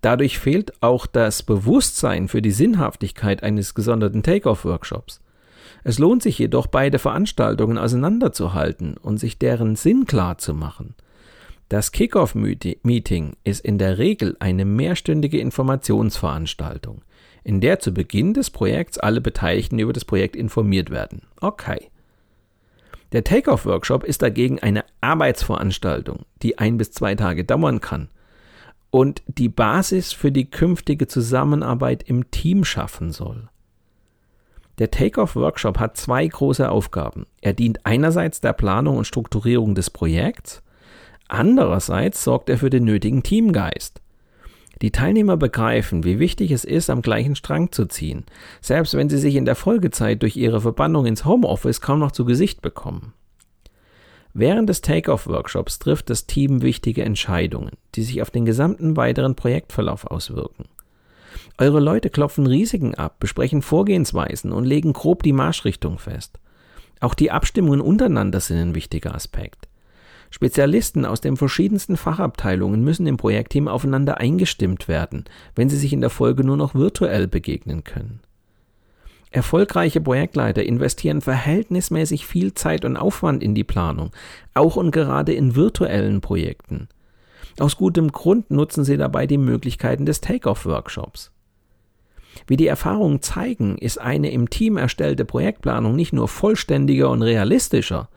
Dadurch 0.00 0.38
fehlt 0.38 0.82
auch 0.82 1.06
das 1.06 1.42
Bewusstsein 1.42 2.28
für 2.28 2.42
die 2.42 2.52
Sinnhaftigkeit 2.52 3.42
eines 3.42 3.74
gesonderten 3.74 4.22
Take-off-Workshops. 4.22 5.20
Es 5.84 5.98
lohnt 5.98 6.22
sich 6.22 6.38
jedoch, 6.38 6.66
beide 6.66 6.98
Veranstaltungen 6.98 7.78
auseinanderzuhalten 7.78 8.96
und 8.96 9.18
sich 9.18 9.38
deren 9.38 9.76
Sinn 9.76 10.06
klar 10.06 10.38
zu 10.38 10.54
machen. 10.54 10.94
Das 11.68 11.92
Kickoff-Meeting 11.92 13.36
ist 13.44 13.64
in 13.64 13.78
der 13.78 13.98
Regel 13.98 14.36
eine 14.40 14.64
mehrstündige 14.64 15.38
Informationsveranstaltung, 15.38 17.02
in 17.44 17.60
der 17.60 17.78
zu 17.78 17.92
Beginn 17.92 18.34
des 18.34 18.50
Projekts 18.50 18.98
alle 18.98 19.20
Beteiligten 19.20 19.78
über 19.78 19.92
das 19.92 20.04
Projekt 20.04 20.34
informiert 20.34 20.90
werden. 20.90 21.22
Okay. 21.40 21.90
Der 23.12 23.24
Takeoff-Workshop 23.24 24.04
ist 24.04 24.20
dagegen 24.20 24.58
eine 24.58 24.84
Arbeitsveranstaltung, 25.00 26.26
die 26.42 26.58
ein 26.58 26.76
bis 26.76 26.90
zwei 26.90 27.14
Tage 27.14 27.44
dauern 27.44 27.80
kann 27.80 28.08
und 28.90 29.22
die 29.26 29.48
Basis 29.48 30.12
für 30.12 30.32
die 30.32 30.50
künftige 30.50 31.06
Zusammenarbeit 31.06 32.02
im 32.02 32.30
Team 32.30 32.64
schaffen 32.64 33.12
soll. 33.12 33.48
Der 34.78 34.90
Takeoff-Workshop 34.90 35.78
hat 35.78 35.96
zwei 35.96 36.26
große 36.26 36.70
Aufgaben. 36.70 37.26
Er 37.40 37.52
dient 37.52 37.84
einerseits 37.84 38.40
der 38.40 38.52
Planung 38.52 38.96
und 38.98 39.06
Strukturierung 39.06 39.74
des 39.74 39.90
Projekts, 39.90 40.62
andererseits 41.26 42.22
sorgt 42.22 42.48
er 42.48 42.58
für 42.58 42.70
den 42.70 42.84
nötigen 42.84 43.22
Teamgeist. 43.22 44.00
Die 44.82 44.92
Teilnehmer 44.92 45.36
begreifen, 45.36 46.04
wie 46.04 46.18
wichtig 46.18 46.52
es 46.52 46.64
ist, 46.64 46.88
am 46.88 47.02
gleichen 47.02 47.34
Strang 47.34 47.72
zu 47.72 47.86
ziehen, 47.86 48.24
selbst 48.60 48.94
wenn 48.94 49.08
sie 49.08 49.18
sich 49.18 49.34
in 49.34 49.44
der 49.44 49.56
Folgezeit 49.56 50.22
durch 50.22 50.36
ihre 50.36 50.60
Verbannung 50.60 51.06
ins 51.06 51.24
Homeoffice 51.24 51.80
kaum 51.80 51.98
noch 51.98 52.12
zu 52.12 52.24
Gesicht 52.24 52.62
bekommen. 52.62 53.12
Während 54.34 54.68
des 54.68 54.82
Take-off-Workshops 54.82 55.80
trifft 55.80 56.10
das 56.10 56.26
Team 56.26 56.62
wichtige 56.62 57.04
Entscheidungen, 57.04 57.72
die 57.96 58.02
sich 58.02 58.22
auf 58.22 58.30
den 58.30 58.44
gesamten 58.44 58.96
weiteren 58.96 59.34
Projektverlauf 59.34 60.06
auswirken. 60.06 60.66
Eure 61.58 61.80
Leute 61.80 62.08
klopfen 62.08 62.46
Risiken 62.46 62.94
ab, 62.94 63.18
besprechen 63.18 63.62
Vorgehensweisen 63.62 64.52
und 64.52 64.64
legen 64.64 64.92
grob 64.92 65.24
die 65.24 65.32
Marschrichtung 65.32 65.98
fest. 65.98 66.38
Auch 67.00 67.14
die 67.14 67.30
Abstimmungen 67.30 67.80
untereinander 67.80 68.40
sind 68.40 68.58
ein 68.58 68.74
wichtiger 68.74 69.14
Aspekt. 69.14 69.67
Spezialisten 70.30 71.04
aus 71.04 71.20
den 71.20 71.36
verschiedensten 71.36 71.96
Fachabteilungen 71.96 72.84
müssen 72.84 73.06
im 73.06 73.16
Projektteam 73.16 73.68
aufeinander 73.68 74.18
eingestimmt 74.18 74.88
werden, 74.88 75.24
wenn 75.54 75.68
sie 75.68 75.78
sich 75.78 75.92
in 75.92 76.00
der 76.00 76.10
Folge 76.10 76.44
nur 76.44 76.56
noch 76.56 76.74
virtuell 76.74 77.28
begegnen 77.28 77.84
können. 77.84 78.20
Erfolgreiche 79.30 80.00
Projektleiter 80.00 80.62
investieren 80.62 81.20
verhältnismäßig 81.20 82.26
viel 82.26 82.54
Zeit 82.54 82.84
und 82.84 82.96
Aufwand 82.96 83.42
in 83.42 83.54
die 83.54 83.64
Planung, 83.64 84.10
auch 84.54 84.76
und 84.76 84.90
gerade 84.90 85.34
in 85.34 85.54
virtuellen 85.54 86.20
Projekten. 86.20 86.88
Aus 87.58 87.76
gutem 87.76 88.12
Grund 88.12 88.50
nutzen 88.50 88.84
sie 88.84 88.96
dabei 88.96 89.26
die 89.26 89.38
Möglichkeiten 89.38 90.06
des 90.06 90.20
Take-off-Workshops. 90.20 91.32
Wie 92.46 92.56
die 92.56 92.68
Erfahrungen 92.68 93.20
zeigen, 93.20 93.76
ist 93.78 94.00
eine 94.00 94.30
im 94.30 94.48
Team 94.48 94.76
erstellte 94.76 95.24
Projektplanung 95.24 95.96
nicht 95.96 96.12
nur 96.12 96.28
vollständiger 96.28 97.10
und 97.10 97.22
realistischer, 97.22 98.08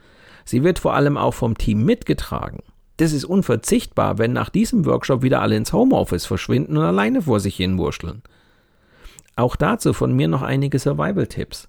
Sie 0.44 0.64
wird 0.64 0.78
vor 0.78 0.94
allem 0.94 1.16
auch 1.16 1.34
vom 1.34 1.56
Team 1.56 1.84
mitgetragen. 1.84 2.60
Das 2.96 3.12
ist 3.12 3.24
unverzichtbar, 3.24 4.18
wenn 4.18 4.32
nach 4.32 4.50
diesem 4.50 4.84
Workshop 4.84 5.22
wieder 5.22 5.40
alle 5.40 5.56
ins 5.56 5.72
Homeoffice 5.72 6.26
verschwinden 6.26 6.76
und 6.76 6.84
alleine 6.84 7.22
vor 7.22 7.40
sich 7.40 7.56
hin 7.56 7.78
wurschteln. 7.78 8.22
Auch 9.34 9.56
dazu 9.56 9.92
von 9.92 10.12
mir 10.12 10.28
noch 10.28 10.42
einige 10.42 10.78
Survival-Tipps. 10.78 11.68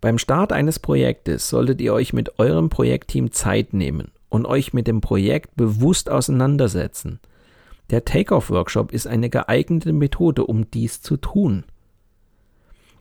Beim 0.00 0.18
Start 0.18 0.52
eines 0.52 0.78
Projektes 0.78 1.48
solltet 1.48 1.80
ihr 1.80 1.92
euch 1.92 2.12
mit 2.12 2.38
eurem 2.38 2.68
Projektteam 2.68 3.32
Zeit 3.32 3.72
nehmen 3.72 4.12
und 4.28 4.46
euch 4.46 4.72
mit 4.72 4.86
dem 4.86 5.00
Projekt 5.00 5.56
bewusst 5.56 6.10
auseinandersetzen. 6.10 7.20
Der 7.90 8.04
Takeoff-Workshop 8.04 8.92
ist 8.92 9.06
eine 9.06 9.30
geeignete 9.30 9.92
Methode, 9.92 10.44
um 10.44 10.70
dies 10.70 11.02
zu 11.02 11.16
tun. 11.16 11.64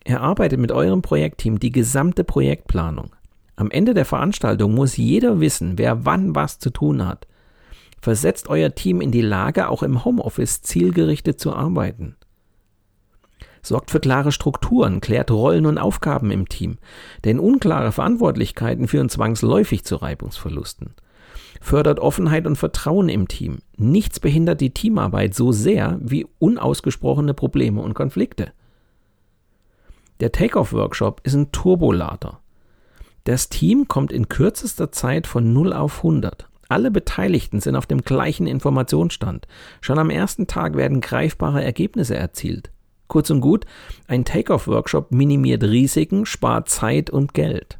Erarbeitet 0.03 0.59
mit 0.59 0.71
eurem 0.71 1.01
Projektteam 1.01 1.59
die 1.59 1.71
gesamte 1.71 2.23
Projektplanung. 2.23 3.14
Am 3.55 3.71
Ende 3.71 3.93
der 3.93 4.05
Veranstaltung 4.05 4.73
muss 4.73 4.97
jeder 4.97 5.39
wissen, 5.39 5.77
wer 5.77 6.05
wann 6.05 6.35
was 6.35 6.59
zu 6.59 6.69
tun 6.69 7.05
hat. 7.05 7.27
Versetzt 8.01 8.49
euer 8.49 8.75
Team 8.75 9.01
in 9.01 9.11
die 9.11 9.21
Lage, 9.21 9.69
auch 9.69 9.81
im 9.81 10.03
Homeoffice 10.05 10.61
zielgerichtet 10.61 11.39
zu 11.39 11.53
arbeiten. 11.53 12.15
Sorgt 13.61 13.89
für 13.89 13.99
klare 13.99 14.31
Strukturen, 14.31 15.01
klärt 15.01 15.31
Rollen 15.31 15.65
und 15.65 15.79
Aufgaben 15.79 16.29
im 16.29 16.47
Team, 16.47 16.77
denn 17.23 17.39
unklare 17.39 17.91
Verantwortlichkeiten 17.91 18.87
führen 18.87 19.09
zwangsläufig 19.09 19.83
zu 19.83 19.95
Reibungsverlusten. 19.95 20.93
Fördert 21.61 21.99
Offenheit 21.99 22.45
und 22.45 22.57
Vertrauen 22.57 23.09
im 23.09 23.27
Team. 23.27 23.57
Nichts 23.75 24.19
behindert 24.19 24.61
die 24.61 24.71
Teamarbeit 24.71 25.33
so 25.33 25.51
sehr 25.51 25.97
wie 25.99 26.27
unausgesprochene 26.37 27.33
Probleme 27.33 27.81
und 27.81 27.95
Konflikte. 27.95 28.51
Der 30.19 30.31
Takeoff-Workshop 30.31 31.21
ist 31.23 31.33
ein 31.33 31.51
Turbolader. 31.51 32.39
Das 33.25 33.49
Team 33.49 33.87
kommt 33.87 34.13
in 34.13 34.29
kürzester 34.29 34.91
Zeit 34.91 35.25
von 35.25 35.51
0 35.51 35.73
auf 35.73 35.97
100. 35.97 36.47
Alle 36.69 36.91
Beteiligten 36.91 37.59
sind 37.59 37.75
auf 37.75 37.87
dem 37.87 38.03
gleichen 38.03 38.45
Informationsstand. 38.45 39.47
Schon 39.81 39.97
am 39.97 40.11
ersten 40.11 40.45
Tag 40.45 40.75
werden 40.75 41.01
greifbare 41.01 41.63
Ergebnisse 41.63 42.15
erzielt. 42.15 42.71
Kurz 43.07 43.31
und 43.31 43.41
gut, 43.41 43.65
ein 44.07 44.25
Take-off-Workshop 44.25 45.11
minimiert 45.11 45.63
Risiken, 45.63 46.27
spart 46.27 46.69
Zeit 46.69 47.09
und 47.09 47.33
Geld. 47.33 47.79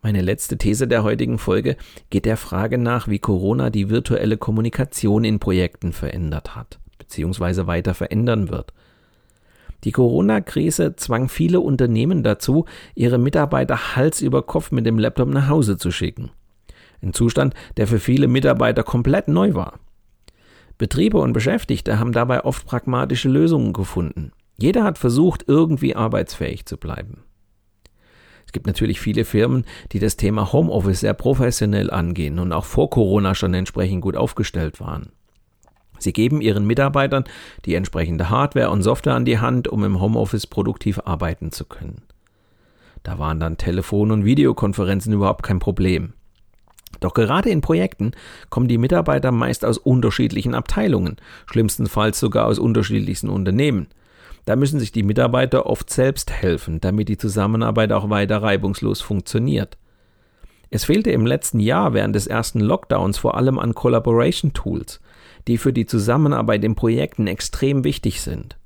Meine 0.00 0.22
letzte 0.22 0.56
These 0.56 0.88
der 0.88 1.02
heutigen 1.02 1.36
Folge 1.36 1.76
geht 2.08 2.24
der 2.24 2.38
Frage 2.38 2.78
nach, 2.78 3.06
wie 3.06 3.18
Corona 3.18 3.68
die 3.68 3.90
virtuelle 3.90 4.38
Kommunikation 4.38 5.24
in 5.24 5.40
Projekten 5.40 5.92
verändert 5.92 6.56
hat, 6.56 6.78
beziehungsweise 6.96 7.66
weiter 7.66 7.92
verändern 7.92 8.48
wird. 8.48 8.72
Die 9.84 9.92
Corona-Krise 9.92 10.96
zwang 10.96 11.28
viele 11.28 11.60
Unternehmen 11.60 12.22
dazu, 12.22 12.64
ihre 12.94 13.18
Mitarbeiter 13.18 13.96
Hals 13.96 14.20
über 14.20 14.42
Kopf 14.42 14.72
mit 14.72 14.86
dem 14.86 14.98
Laptop 14.98 15.28
nach 15.28 15.48
Hause 15.48 15.76
zu 15.76 15.90
schicken. 15.90 16.30
Ein 17.00 17.12
Zustand, 17.12 17.54
der 17.76 17.86
für 17.86 18.00
viele 18.00 18.26
Mitarbeiter 18.26 18.82
komplett 18.82 19.28
neu 19.28 19.54
war. 19.54 19.78
Betriebe 20.78 21.18
und 21.18 21.32
Beschäftigte 21.32 21.98
haben 21.98 22.12
dabei 22.12 22.44
oft 22.44 22.66
pragmatische 22.66 23.28
Lösungen 23.28 23.72
gefunden. 23.72 24.32
Jeder 24.58 24.82
hat 24.82 24.98
versucht, 24.98 25.44
irgendwie 25.46 25.94
arbeitsfähig 25.94 26.66
zu 26.66 26.76
bleiben. 26.76 27.24
Es 28.46 28.52
gibt 28.52 28.66
natürlich 28.66 29.00
viele 29.00 29.24
Firmen, 29.24 29.64
die 29.92 29.98
das 29.98 30.16
Thema 30.16 30.52
Homeoffice 30.52 31.00
sehr 31.00 31.14
professionell 31.14 31.90
angehen 31.90 32.38
und 32.38 32.52
auch 32.52 32.64
vor 32.64 32.90
Corona 32.90 33.34
schon 33.34 33.54
entsprechend 33.54 34.00
gut 34.00 34.16
aufgestellt 34.16 34.80
waren. 34.80 35.12
Sie 35.98 36.12
geben 36.12 36.40
ihren 36.40 36.66
Mitarbeitern 36.66 37.24
die 37.64 37.74
entsprechende 37.74 38.30
Hardware 38.30 38.70
und 38.70 38.82
Software 38.82 39.14
an 39.14 39.24
die 39.24 39.38
Hand, 39.38 39.68
um 39.68 39.84
im 39.84 40.00
Homeoffice 40.00 40.46
produktiv 40.46 41.00
arbeiten 41.04 41.52
zu 41.52 41.64
können. 41.64 42.02
Da 43.02 43.18
waren 43.18 43.40
dann 43.40 43.56
Telefon- 43.56 44.10
und 44.10 44.24
Videokonferenzen 44.24 45.12
überhaupt 45.12 45.42
kein 45.42 45.58
Problem. 45.58 46.12
Doch 47.00 47.14
gerade 47.14 47.50
in 47.50 47.60
Projekten 47.60 48.12
kommen 48.50 48.68
die 48.68 48.78
Mitarbeiter 48.78 49.30
meist 49.30 49.64
aus 49.64 49.78
unterschiedlichen 49.78 50.54
Abteilungen, 50.54 51.16
schlimmstenfalls 51.46 52.18
sogar 52.18 52.46
aus 52.46 52.58
unterschiedlichsten 52.58 53.28
Unternehmen. 53.28 53.88
Da 54.46 54.56
müssen 54.56 54.80
sich 54.80 54.92
die 54.92 55.02
Mitarbeiter 55.02 55.66
oft 55.66 55.90
selbst 55.90 56.32
helfen, 56.32 56.80
damit 56.80 57.08
die 57.08 57.18
Zusammenarbeit 57.18 57.92
auch 57.92 58.08
weiter 58.08 58.42
reibungslos 58.42 59.00
funktioniert. 59.00 59.76
Es 60.70 60.84
fehlte 60.84 61.10
im 61.10 61.26
letzten 61.26 61.60
Jahr 61.60 61.94
während 61.94 62.14
des 62.14 62.26
ersten 62.26 62.60
Lockdowns 62.60 63.18
vor 63.18 63.36
allem 63.36 63.58
an 63.58 63.74
Collaboration 63.74 64.52
Tools, 64.52 65.00
die 65.48 65.58
für 65.58 65.72
die 65.72 65.86
Zusammenarbeit 65.86 66.62
in 66.62 66.74
Projekten 66.74 67.26
extrem 67.26 67.82
wichtig 67.82 68.20
sind. 68.20 68.56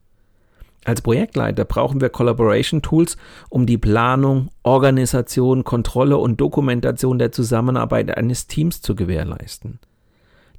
Als 0.85 1.01
Projektleiter 1.01 1.65
brauchen 1.65 2.01
wir 2.01 2.09
Collaboration 2.09 2.83
Tools, 2.83 3.17
um 3.49 3.67
die 3.67 3.79
Planung, 3.79 4.51
Organisation, 4.65 5.63
Kontrolle 5.63 6.19
und 6.19 6.41
Dokumentation 6.41 7.21
der 7.21 7.31
Zusammenarbeit 7.31 8.17
eines 8.17 8.49
Teams 8.49 8.83
zu 8.83 8.97
gewährleisten. 8.97 9.79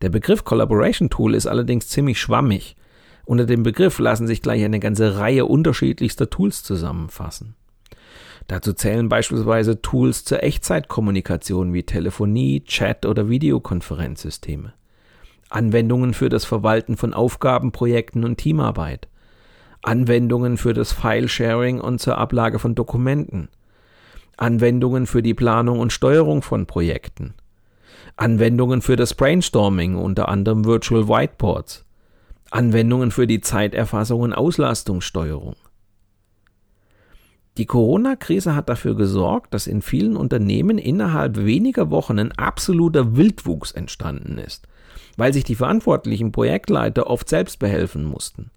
Der 0.02 0.10
Begriff 0.10 0.46
Collaboration 0.46 1.10
Tool 1.10 1.36
ist 1.36 1.46
allerdings 1.46 1.90
ziemlich 1.90 2.20
schwammig. 2.20 2.78
Unter 3.26 3.46
dem 3.46 3.64
Begriff 3.64 4.00
lassen 4.00 4.28
sich 4.28 4.42
gleich 4.42 4.64
eine 4.64 4.80
ganze 4.80 5.18
Reihe 5.18 5.46
unterschiedlichster 5.46 6.30
Tools 6.30 6.64
zusammenfassen. 6.64 7.56
Dazu 8.48 8.74
zählen 8.74 9.08
beispielsweise 9.10 9.82
Tools 9.82 10.26
zur 10.26 10.44
Echtzeitkommunikation 10.44 11.74
wie 11.74 11.84
Telefonie, 11.84 12.64
Chat 12.66 13.06
oder 13.06 13.30
Videokonferenzsysteme. 13.30 14.74
Anwendungen 15.54 16.16
für 16.16 16.30
das 16.30 16.46
Verwalten 16.46 16.98
von 16.98 17.14
Aufgaben, 17.14 17.72
Projekten 17.72 18.24
und 18.24 18.38
Teamarbeit. 18.38 19.08
Anwendungen 19.84 20.58
für 20.58 20.74
das 20.74 20.94
File-Sharing 20.94 21.80
und 21.80 22.00
zur 22.00 22.18
Ablage 22.18 22.58
von 22.58 22.74
Dokumenten. 22.74 23.50
Anwendungen 24.36 25.06
für 25.06 25.22
die 25.22 25.36
Planung 25.36 25.80
und 25.80 25.94
Steuerung 25.94 26.42
von 26.42 26.66
Projekten. 26.66 27.36
Anwendungen 28.16 28.82
für 28.82 28.96
das 28.96 29.14
Brainstorming, 29.14 29.96
unter 29.96 30.28
anderem 30.28 30.66
Virtual 30.66 31.08
Whiteboards. 31.08 31.86
Anwendungen 32.50 33.12
für 33.12 33.28
die 33.28 33.42
Zeiterfassung 33.42 34.22
und 34.22 34.34
Auslastungssteuerung. 34.34 35.56
Die 37.58 37.68
Corona-Krise 37.68 38.56
hat 38.56 38.70
dafür 38.70 38.96
gesorgt, 38.96 39.54
dass 39.54 39.68
in 39.68 39.84
vielen 39.84 40.16
Unternehmen 40.16 40.80
innerhalb 40.80 41.38
weniger 41.46 41.92
Wochen 41.92 42.18
ein 42.18 42.32
absoluter 42.32 43.16
Wildwuchs 43.16 43.72
entstanden 43.72 44.40
ist, 44.40 44.68
weil 45.18 45.34
sich 45.34 45.44
die 45.44 45.56
verantwortlichen 45.56 46.32
Projektleiter 46.32 47.08
oft 47.08 47.30
selbst 47.30 47.60
behelfen 47.60 48.04
mussten. 48.04 48.52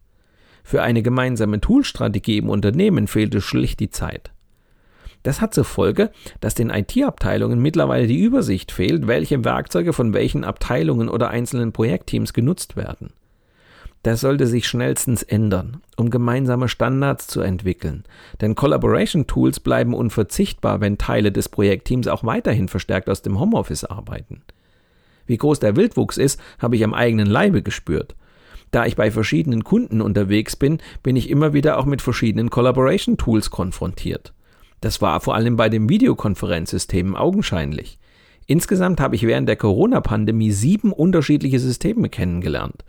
Für 0.64 0.82
eine 0.82 1.02
gemeinsame 1.02 1.60
Toolstrategie 1.60 2.38
im 2.38 2.48
Unternehmen 2.48 3.06
fehlte 3.06 3.40
schlicht 3.40 3.80
die 3.80 3.90
Zeit. 3.90 4.32
Das 5.22 5.40
hat 5.40 5.54
zur 5.54 5.64
Folge, 5.64 6.10
dass 6.40 6.54
den 6.54 6.70
IT-Abteilungen 6.70 7.60
mittlerweile 7.60 8.06
die 8.06 8.20
Übersicht 8.20 8.70
fehlt, 8.70 9.06
welche 9.06 9.44
Werkzeuge 9.44 9.92
von 9.92 10.12
welchen 10.12 10.44
Abteilungen 10.44 11.08
oder 11.08 11.30
einzelnen 11.30 11.72
Projektteams 11.72 12.32
genutzt 12.32 12.76
werden. 12.76 13.10
Das 14.06 14.20
sollte 14.20 14.46
sich 14.46 14.68
schnellstens 14.68 15.24
ändern, 15.24 15.82
um 15.96 16.10
gemeinsame 16.10 16.68
Standards 16.68 17.26
zu 17.26 17.40
entwickeln. 17.40 18.04
Denn 18.40 18.54
Collaboration 18.54 19.26
Tools 19.26 19.58
bleiben 19.58 19.94
unverzichtbar, 19.94 20.80
wenn 20.80 20.96
Teile 20.96 21.32
des 21.32 21.48
Projektteams 21.48 22.06
auch 22.06 22.22
weiterhin 22.22 22.68
verstärkt 22.68 23.10
aus 23.10 23.22
dem 23.22 23.40
Homeoffice 23.40 23.82
arbeiten. 23.82 24.42
Wie 25.26 25.36
groß 25.36 25.60
der 25.60 25.76
Wildwuchs 25.76 26.16
ist, 26.16 26.40
habe 26.58 26.76
ich 26.76 26.84
am 26.84 26.94
eigenen 26.94 27.26
Leibe 27.26 27.62
gespürt. 27.62 28.14
Da 28.70 28.86
ich 28.86 28.96
bei 28.96 29.10
verschiedenen 29.10 29.64
Kunden 29.64 30.00
unterwegs 30.00 30.56
bin, 30.56 30.78
bin 31.02 31.16
ich 31.16 31.30
immer 31.30 31.52
wieder 31.52 31.78
auch 31.78 31.84
mit 31.86 32.02
verschiedenen 32.02 32.50
Collaboration 32.50 33.16
Tools 33.16 33.50
konfrontiert. 33.50 34.32
Das 34.80 35.00
war 35.00 35.20
vor 35.20 35.34
allem 35.34 35.56
bei 35.56 35.68
den 35.68 35.88
Videokonferenzsystemen 35.88 37.16
augenscheinlich. 37.16 37.98
Insgesamt 38.46 39.00
habe 39.00 39.16
ich 39.16 39.26
während 39.26 39.48
der 39.48 39.56
Corona-Pandemie 39.56 40.52
sieben 40.52 40.92
unterschiedliche 40.92 41.58
Systeme 41.58 42.08
kennengelernt 42.08 42.84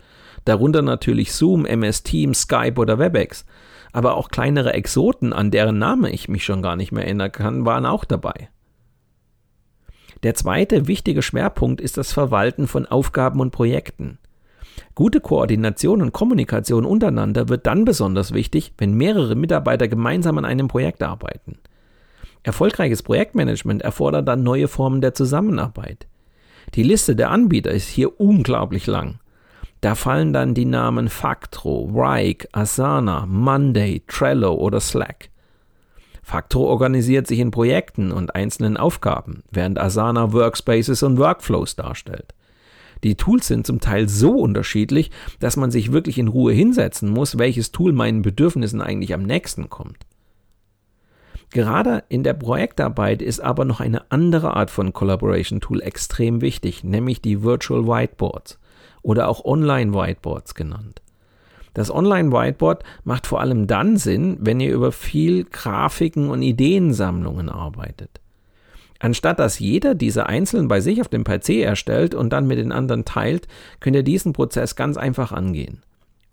darunter 0.48 0.82
natürlich 0.82 1.32
Zoom, 1.32 1.66
MS 1.66 2.02
Teams, 2.02 2.42
Skype 2.42 2.80
oder 2.80 2.98
WebEx. 2.98 3.44
Aber 3.92 4.16
auch 4.16 4.28
kleinere 4.28 4.72
Exoten, 4.74 5.32
an 5.32 5.50
deren 5.50 5.78
Name 5.78 6.10
ich 6.10 6.28
mich 6.28 6.44
schon 6.44 6.62
gar 6.62 6.76
nicht 6.76 6.92
mehr 6.92 7.04
erinnern 7.04 7.32
kann, 7.32 7.64
waren 7.64 7.86
auch 7.86 8.04
dabei. 8.04 8.48
Der 10.22 10.34
zweite 10.34 10.88
wichtige 10.88 11.22
Schwerpunkt 11.22 11.80
ist 11.80 11.96
das 11.96 12.12
Verwalten 12.12 12.66
von 12.66 12.86
Aufgaben 12.86 13.40
und 13.40 13.50
Projekten. 13.50 14.18
Gute 14.94 15.20
Koordination 15.20 16.02
und 16.02 16.12
Kommunikation 16.12 16.84
untereinander 16.84 17.48
wird 17.48 17.66
dann 17.66 17.84
besonders 17.84 18.32
wichtig, 18.32 18.72
wenn 18.78 18.94
mehrere 18.94 19.34
Mitarbeiter 19.34 19.88
gemeinsam 19.88 20.38
an 20.38 20.44
einem 20.44 20.68
Projekt 20.68 21.02
arbeiten. 21.02 21.58
Erfolgreiches 22.42 23.02
Projektmanagement 23.02 23.82
erfordert 23.82 24.26
dann 24.28 24.42
neue 24.42 24.68
Formen 24.68 25.00
der 25.00 25.14
Zusammenarbeit. 25.14 26.06
Die 26.74 26.82
Liste 26.82 27.16
der 27.16 27.30
Anbieter 27.30 27.70
ist 27.70 27.88
hier 27.88 28.20
unglaublich 28.20 28.86
lang. 28.86 29.20
Da 29.80 29.94
fallen 29.94 30.32
dann 30.32 30.54
die 30.54 30.64
Namen 30.64 31.08
Factro, 31.08 31.90
Rike, 31.94 32.48
Asana, 32.52 33.26
Monday, 33.26 34.02
Trello 34.06 34.54
oder 34.54 34.80
Slack. 34.80 35.30
Factro 36.28 36.66
organisiert 36.66 37.26
sich 37.26 37.38
in 37.38 37.50
Projekten 37.50 38.12
und 38.12 38.34
einzelnen 38.34 38.76
Aufgaben, 38.76 39.44
während 39.50 39.78
Asana 39.78 40.30
Workspaces 40.34 41.02
und 41.02 41.16
Workflows 41.16 41.74
darstellt. 41.74 42.34
Die 43.02 43.14
Tools 43.14 43.46
sind 43.46 43.66
zum 43.66 43.80
Teil 43.80 44.10
so 44.10 44.32
unterschiedlich, 44.32 45.10
dass 45.40 45.56
man 45.56 45.70
sich 45.70 45.90
wirklich 45.90 46.18
in 46.18 46.28
Ruhe 46.28 46.52
hinsetzen 46.52 47.08
muss, 47.08 47.38
welches 47.38 47.72
Tool 47.72 47.94
meinen 47.94 48.20
Bedürfnissen 48.20 48.82
eigentlich 48.82 49.14
am 49.14 49.22
nächsten 49.22 49.70
kommt. 49.70 50.04
Gerade 51.48 52.04
in 52.10 52.24
der 52.24 52.34
Projektarbeit 52.34 53.22
ist 53.22 53.40
aber 53.40 53.64
noch 53.64 53.80
eine 53.80 54.10
andere 54.10 54.54
Art 54.54 54.70
von 54.70 54.92
Collaboration 54.92 55.60
Tool 55.62 55.80
extrem 55.80 56.42
wichtig, 56.42 56.84
nämlich 56.84 57.22
die 57.22 57.42
Virtual 57.42 57.86
Whiteboards 57.86 58.58
oder 59.00 59.28
auch 59.28 59.46
Online-Whiteboards 59.46 60.54
genannt. 60.54 61.00
Das 61.78 61.94
Online-Whiteboard 61.94 62.82
macht 63.04 63.28
vor 63.28 63.40
allem 63.40 63.68
dann 63.68 63.98
Sinn, 63.98 64.36
wenn 64.40 64.58
ihr 64.58 64.74
über 64.74 64.90
viel 64.90 65.44
Grafiken 65.44 66.28
und 66.28 66.42
Ideensammlungen 66.42 67.48
arbeitet. 67.48 68.20
Anstatt 68.98 69.38
dass 69.38 69.60
jeder 69.60 69.94
diese 69.94 70.26
einzeln 70.26 70.66
bei 70.66 70.80
sich 70.80 71.00
auf 71.00 71.06
dem 71.06 71.22
PC 71.22 71.50
erstellt 71.60 72.16
und 72.16 72.32
dann 72.32 72.48
mit 72.48 72.58
den 72.58 72.72
anderen 72.72 73.04
teilt, 73.04 73.46
könnt 73.78 73.94
ihr 73.94 74.02
diesen 74.02 74.32
Prozess 74.32 74.74
ganz 74.74 74.96
einfach 74.96 75.30
angehen. 75.30 75.84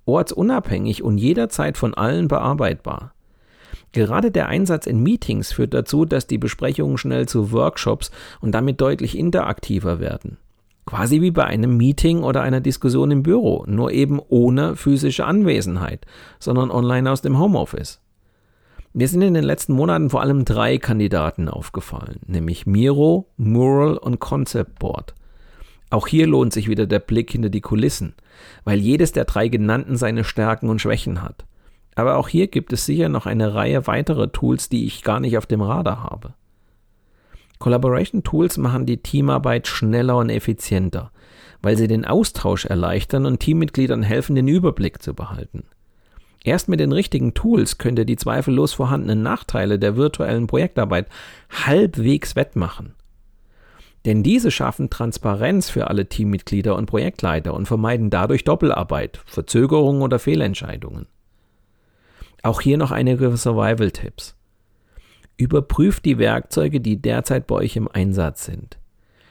Ortsunabhängig 0.06 1.04
und 1.04 1.20
jederzeit 1.20 1.78
von 1.78 1.94
allen 1.94 2.28
bearbeitbar. 2.28 3.14
Gerade 3.92 4.32
der 4.32 4.48
Einsatz 4.48 4.88
in 4.88 5.04
Meetings 5.04 5.52
führt 5.52 5.76
dazu, 5.76 6.06
dass 6.06 6.26
die 6.26 6.40
Besprechungen 6.40 6.98
schnell 6.98 7.28
zu 7.28 7.52
Workshops 7.52 8.10
und 8.42 8.52
damit 8.54 8.82
deutlich 8.82 9.16
interaktiver 9.16 10.00
werden. 10.00 10.38
Quasi 10.86 11.22
wie 11.22 11.32
bei 11.32 11.46
einem 11.46 11.78
Meeting 11.78 12.24
oder 12.24 12.44
einer 12.44 12.62
Diskussion 12.62 13.10
im 13.10 13.24
Büro, 13.24 13.66
nur 13.68 13.92
eben 13.92 14.20
ohne 14.30 14.76
physische 14.76 15.26
Anwesenheit, 15.26 16.06
sondern 16.40 16.70
online 16.70 17.12
aus 17.12 17.22
dem 17.22 17.40
Homeoffice. 17.40 18.02
Mir 18.94 19.08
sind 19.08 19.24
in 19.24 19.34
den 19.34 19.44
letzten 19.44 19.74
Monaten 19.74 20.10
vor 20.10 20.22
allem 20.22 20.46
drei 20.46 20.78
Kandidaten 20.78 21.50
aufgefallen, 21.50 22.22
nämlich 22.28 22.66
Miro, 22.66 23.28
Mural 23.36 23.98
und 23.98 24.20
Concept 24.20 24.80
Board. 24.80 25.16
Auch 25.90 26.08
hier 26.08 26.28
lohnt 26.28 26.54
sich 26.54 26.70
wieder 26.70 26.86
der 26.86 27.00
Blick 27.00 27.32
hinter 27.32 27.50
die 27.50 27.62
Kulissen, 27.62 28.14
weil 28.64 28.80
jedes 28.80 29.12
der 29.12 29.26
drei 29.26 29.48
genannten 29.48 29.98
seine 29.98 30.24
Stärken 30.24 30.70
und 30.70 30.80
Schwächen 30.80 31.22
hat. 31.22 31.46
Aber 31.96 32.18
auch 32.18 32.28
hier 32.28 32.48
gibt 32.48 32.74
es 32.74 32.86
sicher 32.86 33.10
noch 33.10 33.26
eine 33.26 33.54
Reihe 33.54 33.88
weiterer 33.88 34.32
Tools, 34.32 34.70
die 34.70 34.86
ich 34.86 35.04
gar 35.04 35.20
nicht 35.20 35.38
auf 35.38 35.46
dem 35.46 35.62
Radar 35.62 36.04
habe. 36.04 36.34
Collaboration 37.60 38.24
Tools 38.24 38.58
machen 38.58 38.86
die 38.86 38.98
Teamarbeit 38.98 39.68
schneller 39.68 40.18
und 40.18 40.30
effizienter, 40.30 41.12
weil 41.62 41.78
sie 41.78 41.88
den 41.88 42.06
Austausch 42.06 42.66
erleichtern 42.66 43.26
und 43.26 43.40
Teammitgliedern 43.40 44.04
helfen, 44.04 44.36
den 44.36 44.48
Überblick 44.48 45.02
zu 45.02 45.14
behalten. 45.14 45.64
Erst 46.44 46.70
mit 46.70 46.80
den 46.80 46.92
richtigen 46.92 47.34
Tools 47.34 47.80
könnt 47.80 47.98
ihr 47.98 48.06
die 48.06 48.18
zweifellos 48.18 48.74
vorhandenen 48.74 49.24
Nachteile 49.24 49.80
der 49.80 49.96
virtuellen 49.96 50.46
Projektarbeit 50.46 51.08
halbwegs 51.50 52.36
wettmachen. 52.36 52.94
Denn 54.06 54.22
diese 54.22 54.52
schaffen 54.52 54.92
Transparenz 54.92 55.72
für 55.72 55.88
alle 55.88 56.08
Teammitglieder 56.08 56.76
und 56.76 56.86
Projektleiter 56.86 57.56
und 57.56 57.66
vermeiden 57.66 58.12
dadurch 58.12 58.44
Doppelarbeit, 58.44 59.20
Verzögerungen 59.26 60.04
oder 60.04 60.20
Fehlentscheidungen. 60.20 61.08
Auch 62.44 62.62
hier 62.62 62.78
noch 62.78 62.92
einige 62.92 63.36
Survival-Tipps. 63.36 64.36
Überprüft 65.38 66.06
die 66.06 66.18
Werkzeuge, 66.18 66.80
die 66.80 67.02
derzeit 67.02 67.48
bei 67.48 67.56
euch 67.56 67.76
im 67.76 67.90
Einsatz 67.92 68.46
sind. 68.46 68.78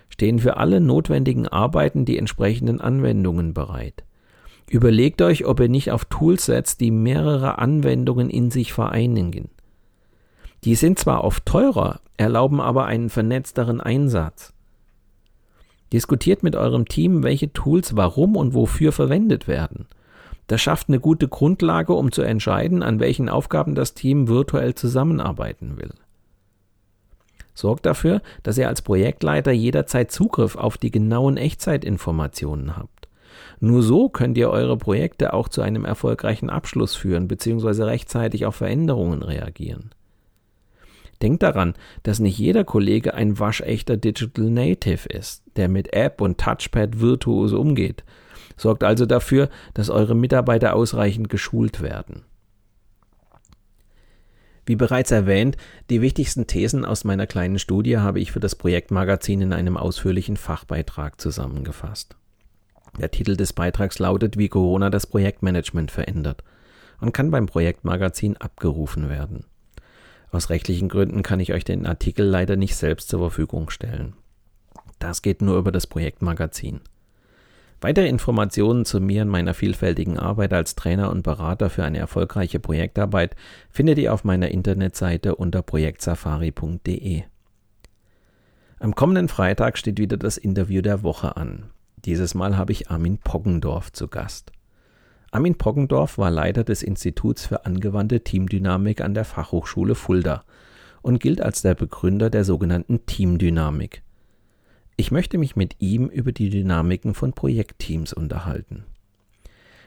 Stehen 0.09 0.39
für 0.39 0.59
alle 0.59 0.81
notwendigen 0.81 1.49
Arbeiten 1.49 2.05
die 2.05 2.19
entsprechenden 2.19 2.81
Anwendungen 2.81 3.55
bereit. 3.55 4.05
Überlegt 4.69 5.23
euch, 5.23 5.45
ob 5.45 5.61
ihr 5.61 5.69
nicht 5.69 5.91
auf 5.91 6.05
Tools 6.05 6.47
setzt, 6.47 6.81
die 6.81 6.91
mehrere 6.91 7.59
Anwendungen 7.59 8.31
in 8.31 8.51
sich 8.51 8.73
vereinigen. 8.73 9.51
Die 10.65 10.75
sind 10.75 10.99
zwar 10.99 11.25
oft 11.25 11.45
teurer, 11.45 12.01
erlauben 12.17 12.61
aber 12.61 12.87
einen 12.87 13.11
vernetzteren 13.11 13.81
Einsatz. 13.81 14.53
Diskutiert 15.93 16.43
mit 16.43 16.57
eurem 16.57 16.87
Team, 16.87 17.23
welche 17.23 17.53
Tools 17.53 17.97
warum 17.97 18.37
und 18.37 18.55
wofür 18.55 18.93
verwendet 18.93 19.47
werden. 19.47 19.87
Das 20.47 20.61
schafft 20.61 20.89
eine 20.89 21.01
gute 21.01 21.29
Grundlage, 21.29 21.95
um 21.95 22.13
zu 22.13 22.23
entscheiden, 22.23 22.83
an 22.83 23.01
welchen 23.01 23.29
Aufgaben 23.29 23.75
das 23.75 23.95
Team 23.95 24.29
virtuell 24.29 24.75
zusammenarbeiten 24.75 25.79
will. 25.79 25.93
Sorgt 27.55 27.87
dafür, 27.87 28.21
dass 28.43 28.59
ihr 28.59 28.69
als 28.69 28.83
Projektleiter 28.83 29.53
jederzeit 29.53 30.11
Zugriff 30.11 30.57
auf 30.57 30.77
die 30.77 30.91
genauen 30.91 31.37
Echtzeitinformationen 31.37 32.77
habt. 32.77 33.09
Nur 33.61 33.83
so 33.83 34.09
könnt 34.09 34.37
ihr 34.37 34.51
eure 34.51 34.77
Projekte 34.77 35.33
auch 35.33 35.49
zu 35.49 35.63
einem 35.63 35.85
erfolgreichen 35.85 36.51
Abschluss 36.51 36.95
führen 36.95 37.29
bzw. 37.29 37.85
rechtzeitig 37.85 38.45
auf 38.45 38.57
Veränderungen 38.57 39.23
reagieren. 39.23 39.91
Denkt 41.23 41.43
daran, 41.43 41.75
dass 42.03 42.19
nicht 42.19 42.39
jeder 42.39 42.65
Kollege 42.65 43.15
ein 43.15 43.39
waschechter 43.39 43.97
Digital 43.97 44.51
Native 44.51 45.09
ist, 45.09 45.45
der 45.57 45.69
mit 45.69 45.93
App 45.93 46.21
und 46.21 46.39
Touchpad 46.39 47.01
virtuos 47.01 47.53
umgeht. 47.53 48.05
Sorgt 48.57 48.85
also 48.85 49.07
dafür, 49.07 49.49
dass 49.75 49.91
eure 49.91 50.15
Mitarbeiter 50.15 50.75
ausreichend 50.75 51.29
geschult 51.29 51.81
werden. 51.81 52.25
Wie 54.67 54.77
bereits 54.77 55.11
erwähnt, 55.11 55.57
die 55.91 56.01
wichtigsten 56.01 56.47
Thesen 56.47 56.85
aus 56.85 57.05
meiner 57.05 57.27
kleinen 57.27 57.59
Studie 57.59 57.99
habe 57.99 58.21
ich 58.21 58.33
für 58.33 58.41
das 58.41 58.55
Projektmagazin 58.55 59.43
in 59.43 59.53
einem 59.53 59.77
ausführlichen 59.77 60.37
Fachbeitrag 60.37 61.21
zusammengefasst. 61.21 62.17
Der 62.99 63.11
Titel 63.11 63.37
des 63.37 63.53
Beitrags 63.53 63.99
lautet, 63.99 64.39
wie 64.39 64.49
Corona 64.49 64.89
das 64.89 65.07
Projektmanagement 65.07 65.91
verändert 65.91 66.45
und 67.01 67.13
kann 67.13 67.31
beim 67.31 67.47
Projektmagazin 67.47 68.37
abgerufen 68.37 69.09
werden. 69.09 69.45
Aus 70.31 70.49
rechtlichen 70.49 70.89
Gründen 70.89 71.23
kann 71.23 71.41
ich 71.41 71.53
euch 71.53 71.65
den 71.65 71.87
Artikel 71.87 72.25
leider 72.25 72.57
nicht 72.57 72.77
selbst 72.77 73.09
zur 73.09 73.21
Verfügung 73.21 73.71
stellen. 73.71 74.15
Das 74.99 75.23
geht 75.23 75.43
nur 75.43 75.59
über 75.59 75.73
das 75.73 75.87
Projektmagazin. 75.87 76.81
Weitere 77.85 78.09
Informationen 78.09 78.87
zu 78.87 78.99
mir 78.99 79.21
und 79.21 79.29
meiner 79.29 79.53
vielfältigen 79.53 80.19
Arbeit 80.19 80.55
als 80.55 80.75
Trainer 80.75 81.11
und 81.11 81.23
Berater 81.23 81.69
für 81.69 81.85
eine 81.85 81.99
erfolgreiche 81.99 82.59
Projektarbeit 82.59 83.37
findet 83.69 83.99
ihr 83.99 84.15
auf 84.15 84.25
meiner 84.25 84.51
Internetseite 84.51 85.37
unter 85.37 85.61
projektsafari.de. 85.61 87.25
Am 88.79 88.95
kommenden 88.95 89.29
Freitag 89.29 89.77
steht 89.77 89.99
wieder 89.99 90.17
das 90.17 90.39
Interview 90.39 90.81
der 90.81 91.03
Woche 91.03 91.37
an. 91.37 91.65
Dieses 92.07 92.35
Mal 92.35 92.57
habe 92.57 92.73
ich 92.73 92.89
Armin 92.89 93.19
Poggendorf 93.19 93.93
zu 93.93 94.09
Gast. 94.09 94.53
Armin 95.31 95.59
Poggendorf 95.59 96.17
war 96.17 96.31
Leiter 96.31 96.65
des 96.65 96.83
Instituts 96.83 97.45
für 97.45 97.67
angewandte 97.67 98.25
Teamdynamik 98.25 99.03
an 99.03 99.13
der 99.13 99.27
Fachhochschule 99.27 99.95
Fulda 99.95 100.45
und 101.03 101.21
gilt 101.21 101.43
als 101.43 101.61
der 101.61 101.75
Begründer 101.75 102.31
der 102.31 102.45
sogenannten 102.45 103.05
Teamdynamik. 103.05 104.03
Ich 104.97 105.11
möchte 105.11 105.39
mich 105.39 105.57
mit 105.57 105.77
ihm 105.81 106.09
über 106.09 106.33
die 106.33 106.51
Dynamiken 106.51 107.15
von 107.15 107.33
Projektteams 107.33 108.13
unterhalten. 108.13 108.85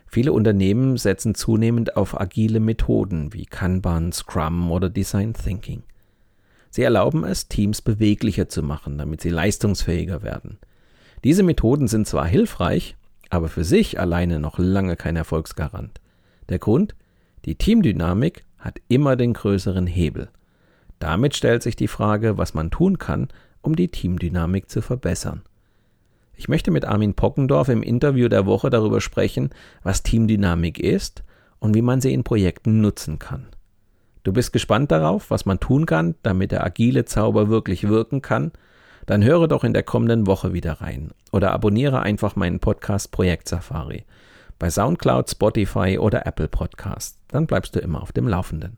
Viele 0.06 0.34
Unternehmen 0.34 0.98
setzen 0.98 1.36
zunehmend 1.36 1.96
auf 1.98 2.20
agile 2.20 2.60
Methoden 2.60 3.34
wie 3.34 3.46
Kanban, 3.46 4.12
Scrum 4.12 4.72
oder 4.72 4.90
Design 4.90 5.34
Thinking. 5.34 5.84
Sie 6.70 6.84
erlauben 6.84 7.24
es, 7.24 7.48
Teams 7.48 7.82
beweglicher 7.82 8.50
zu 8.50 8.64
machen, 8.64 8.98
damit 8.98 9.22
sie 9.22 9.30
leistungsfähiger 9.30 10.24
werden. 10.24 10.58
Diese 11.24 11.44
Methoden 11.44 11.88
sind 11.88 12.08
zwar 12.08 12.28
hilfreich, 12.28 12.96
aber 13.30 13.50
für 13.50 13.64
sich 13.64 14.00
alleine 14.00 14.40
noch 14.40 14.58
lange 14.60 14.96
kein 14.96 15.16
Erfolgsgarant. 15.16 16.00
Der 16.50 16.60
Grund? 16.60 16.96
Die 17.46 17.56
Teamdynamik 17.56 18.46
hat 18.58 18.80
immer 18.88 19.16
den 19.16 19.34
größeren 19.34 19.88
Hebel. 19.88 20.30
Damit 21.00 21.36
stellt 21.36 21.64
sich 21.64 21.76
die 21.76 21.88
Frage, 21.88 22.38
was 22.38 22.54
man 22.54 22.72
tun 22.72 22.98
kann, 22.98 23.28
um 23.62 23.76
die 23.76 23.90
Teamdynamik 23.90 24.70
zu 24.70 24.82
verbessern. 24.82 25.44
Ich 26.36 26.48
möchte 26.48 26.72
mit 26.72 26.86
Armin 26.86 27.16
Pockendorf 27.16 27.70
im 27.70 27.82
Interview 27.82 28.28
der 28.28 28.46
Woche 28.46 28.70
darüber 28.70 29.02
sprechen, 29.02 29.50
was 29.84 30.04
Teamdynamik 30.04 30.80
ist 30.80 31.24
und 31.60 31.74
wie 31.74 31.82
man 31.82 32.00
sie 32.00 32.14
in 32.14 32.24
Projekten 32.24 32.82
nutzen 32.82 33.18
kann. 33.18 33.48
Du 34.24 34.34
bist 34.34 34.54
gespannt 34.54 34.92
darauf, 34.92 35.32
was 35.32 35.46
man 35.46 35.60
tun 35.60 35.86
kann, 35.86 36.16
damit 36.22 36.52
der 36.52 36.64
agile 36.64 37.06
Zauber 37.06 37.50
wirklich 37.50 37.88
wirken 37.88 38.22
kann? 38.22 38.52
Dann 39.06 39.24
höre 39.24 39.48
doch 39.48 39.64
in 39.64 39.74
der 39.74 39.84
kommenden 39.84 40.28
Woche 40.28 40.54
wieder 40.54 40.74
rein 40.74 41.12
oder 41.32 41.54
abonniere 41.54 42.02
einfach 42.02 42.36
meinen 42.36 42.60
Podcast 42.60 43.12
Projekt 43.12 43.48
Safari 43.48 44.04
bei 44.60 44.70
SoundCloud, 44.70 45.30
Spotify 45.30 45.98
oder 46.00 46.26
Apple 46.26 46.48
Podcasts. 46.48 47.20
Dann 47.28 47.48
bleibst 47.48 47.76
du 47.76 47.80
immer 47.80 48.02
auf 48.02 48.12
dem 48.12 48.28
Laufenden. 48.28 48.78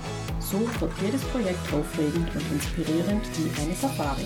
So 0.51 0.59
wird 0.81 0.91
jedes 1.01 1.21
Projekt 1.21 1.73
aufregend 1.73 2.27
und 2.35 2.51
inspirierend 2.51 3.23
wie 3.37 3.61
eine 3.61 3.73
Safari. 3.73 4.25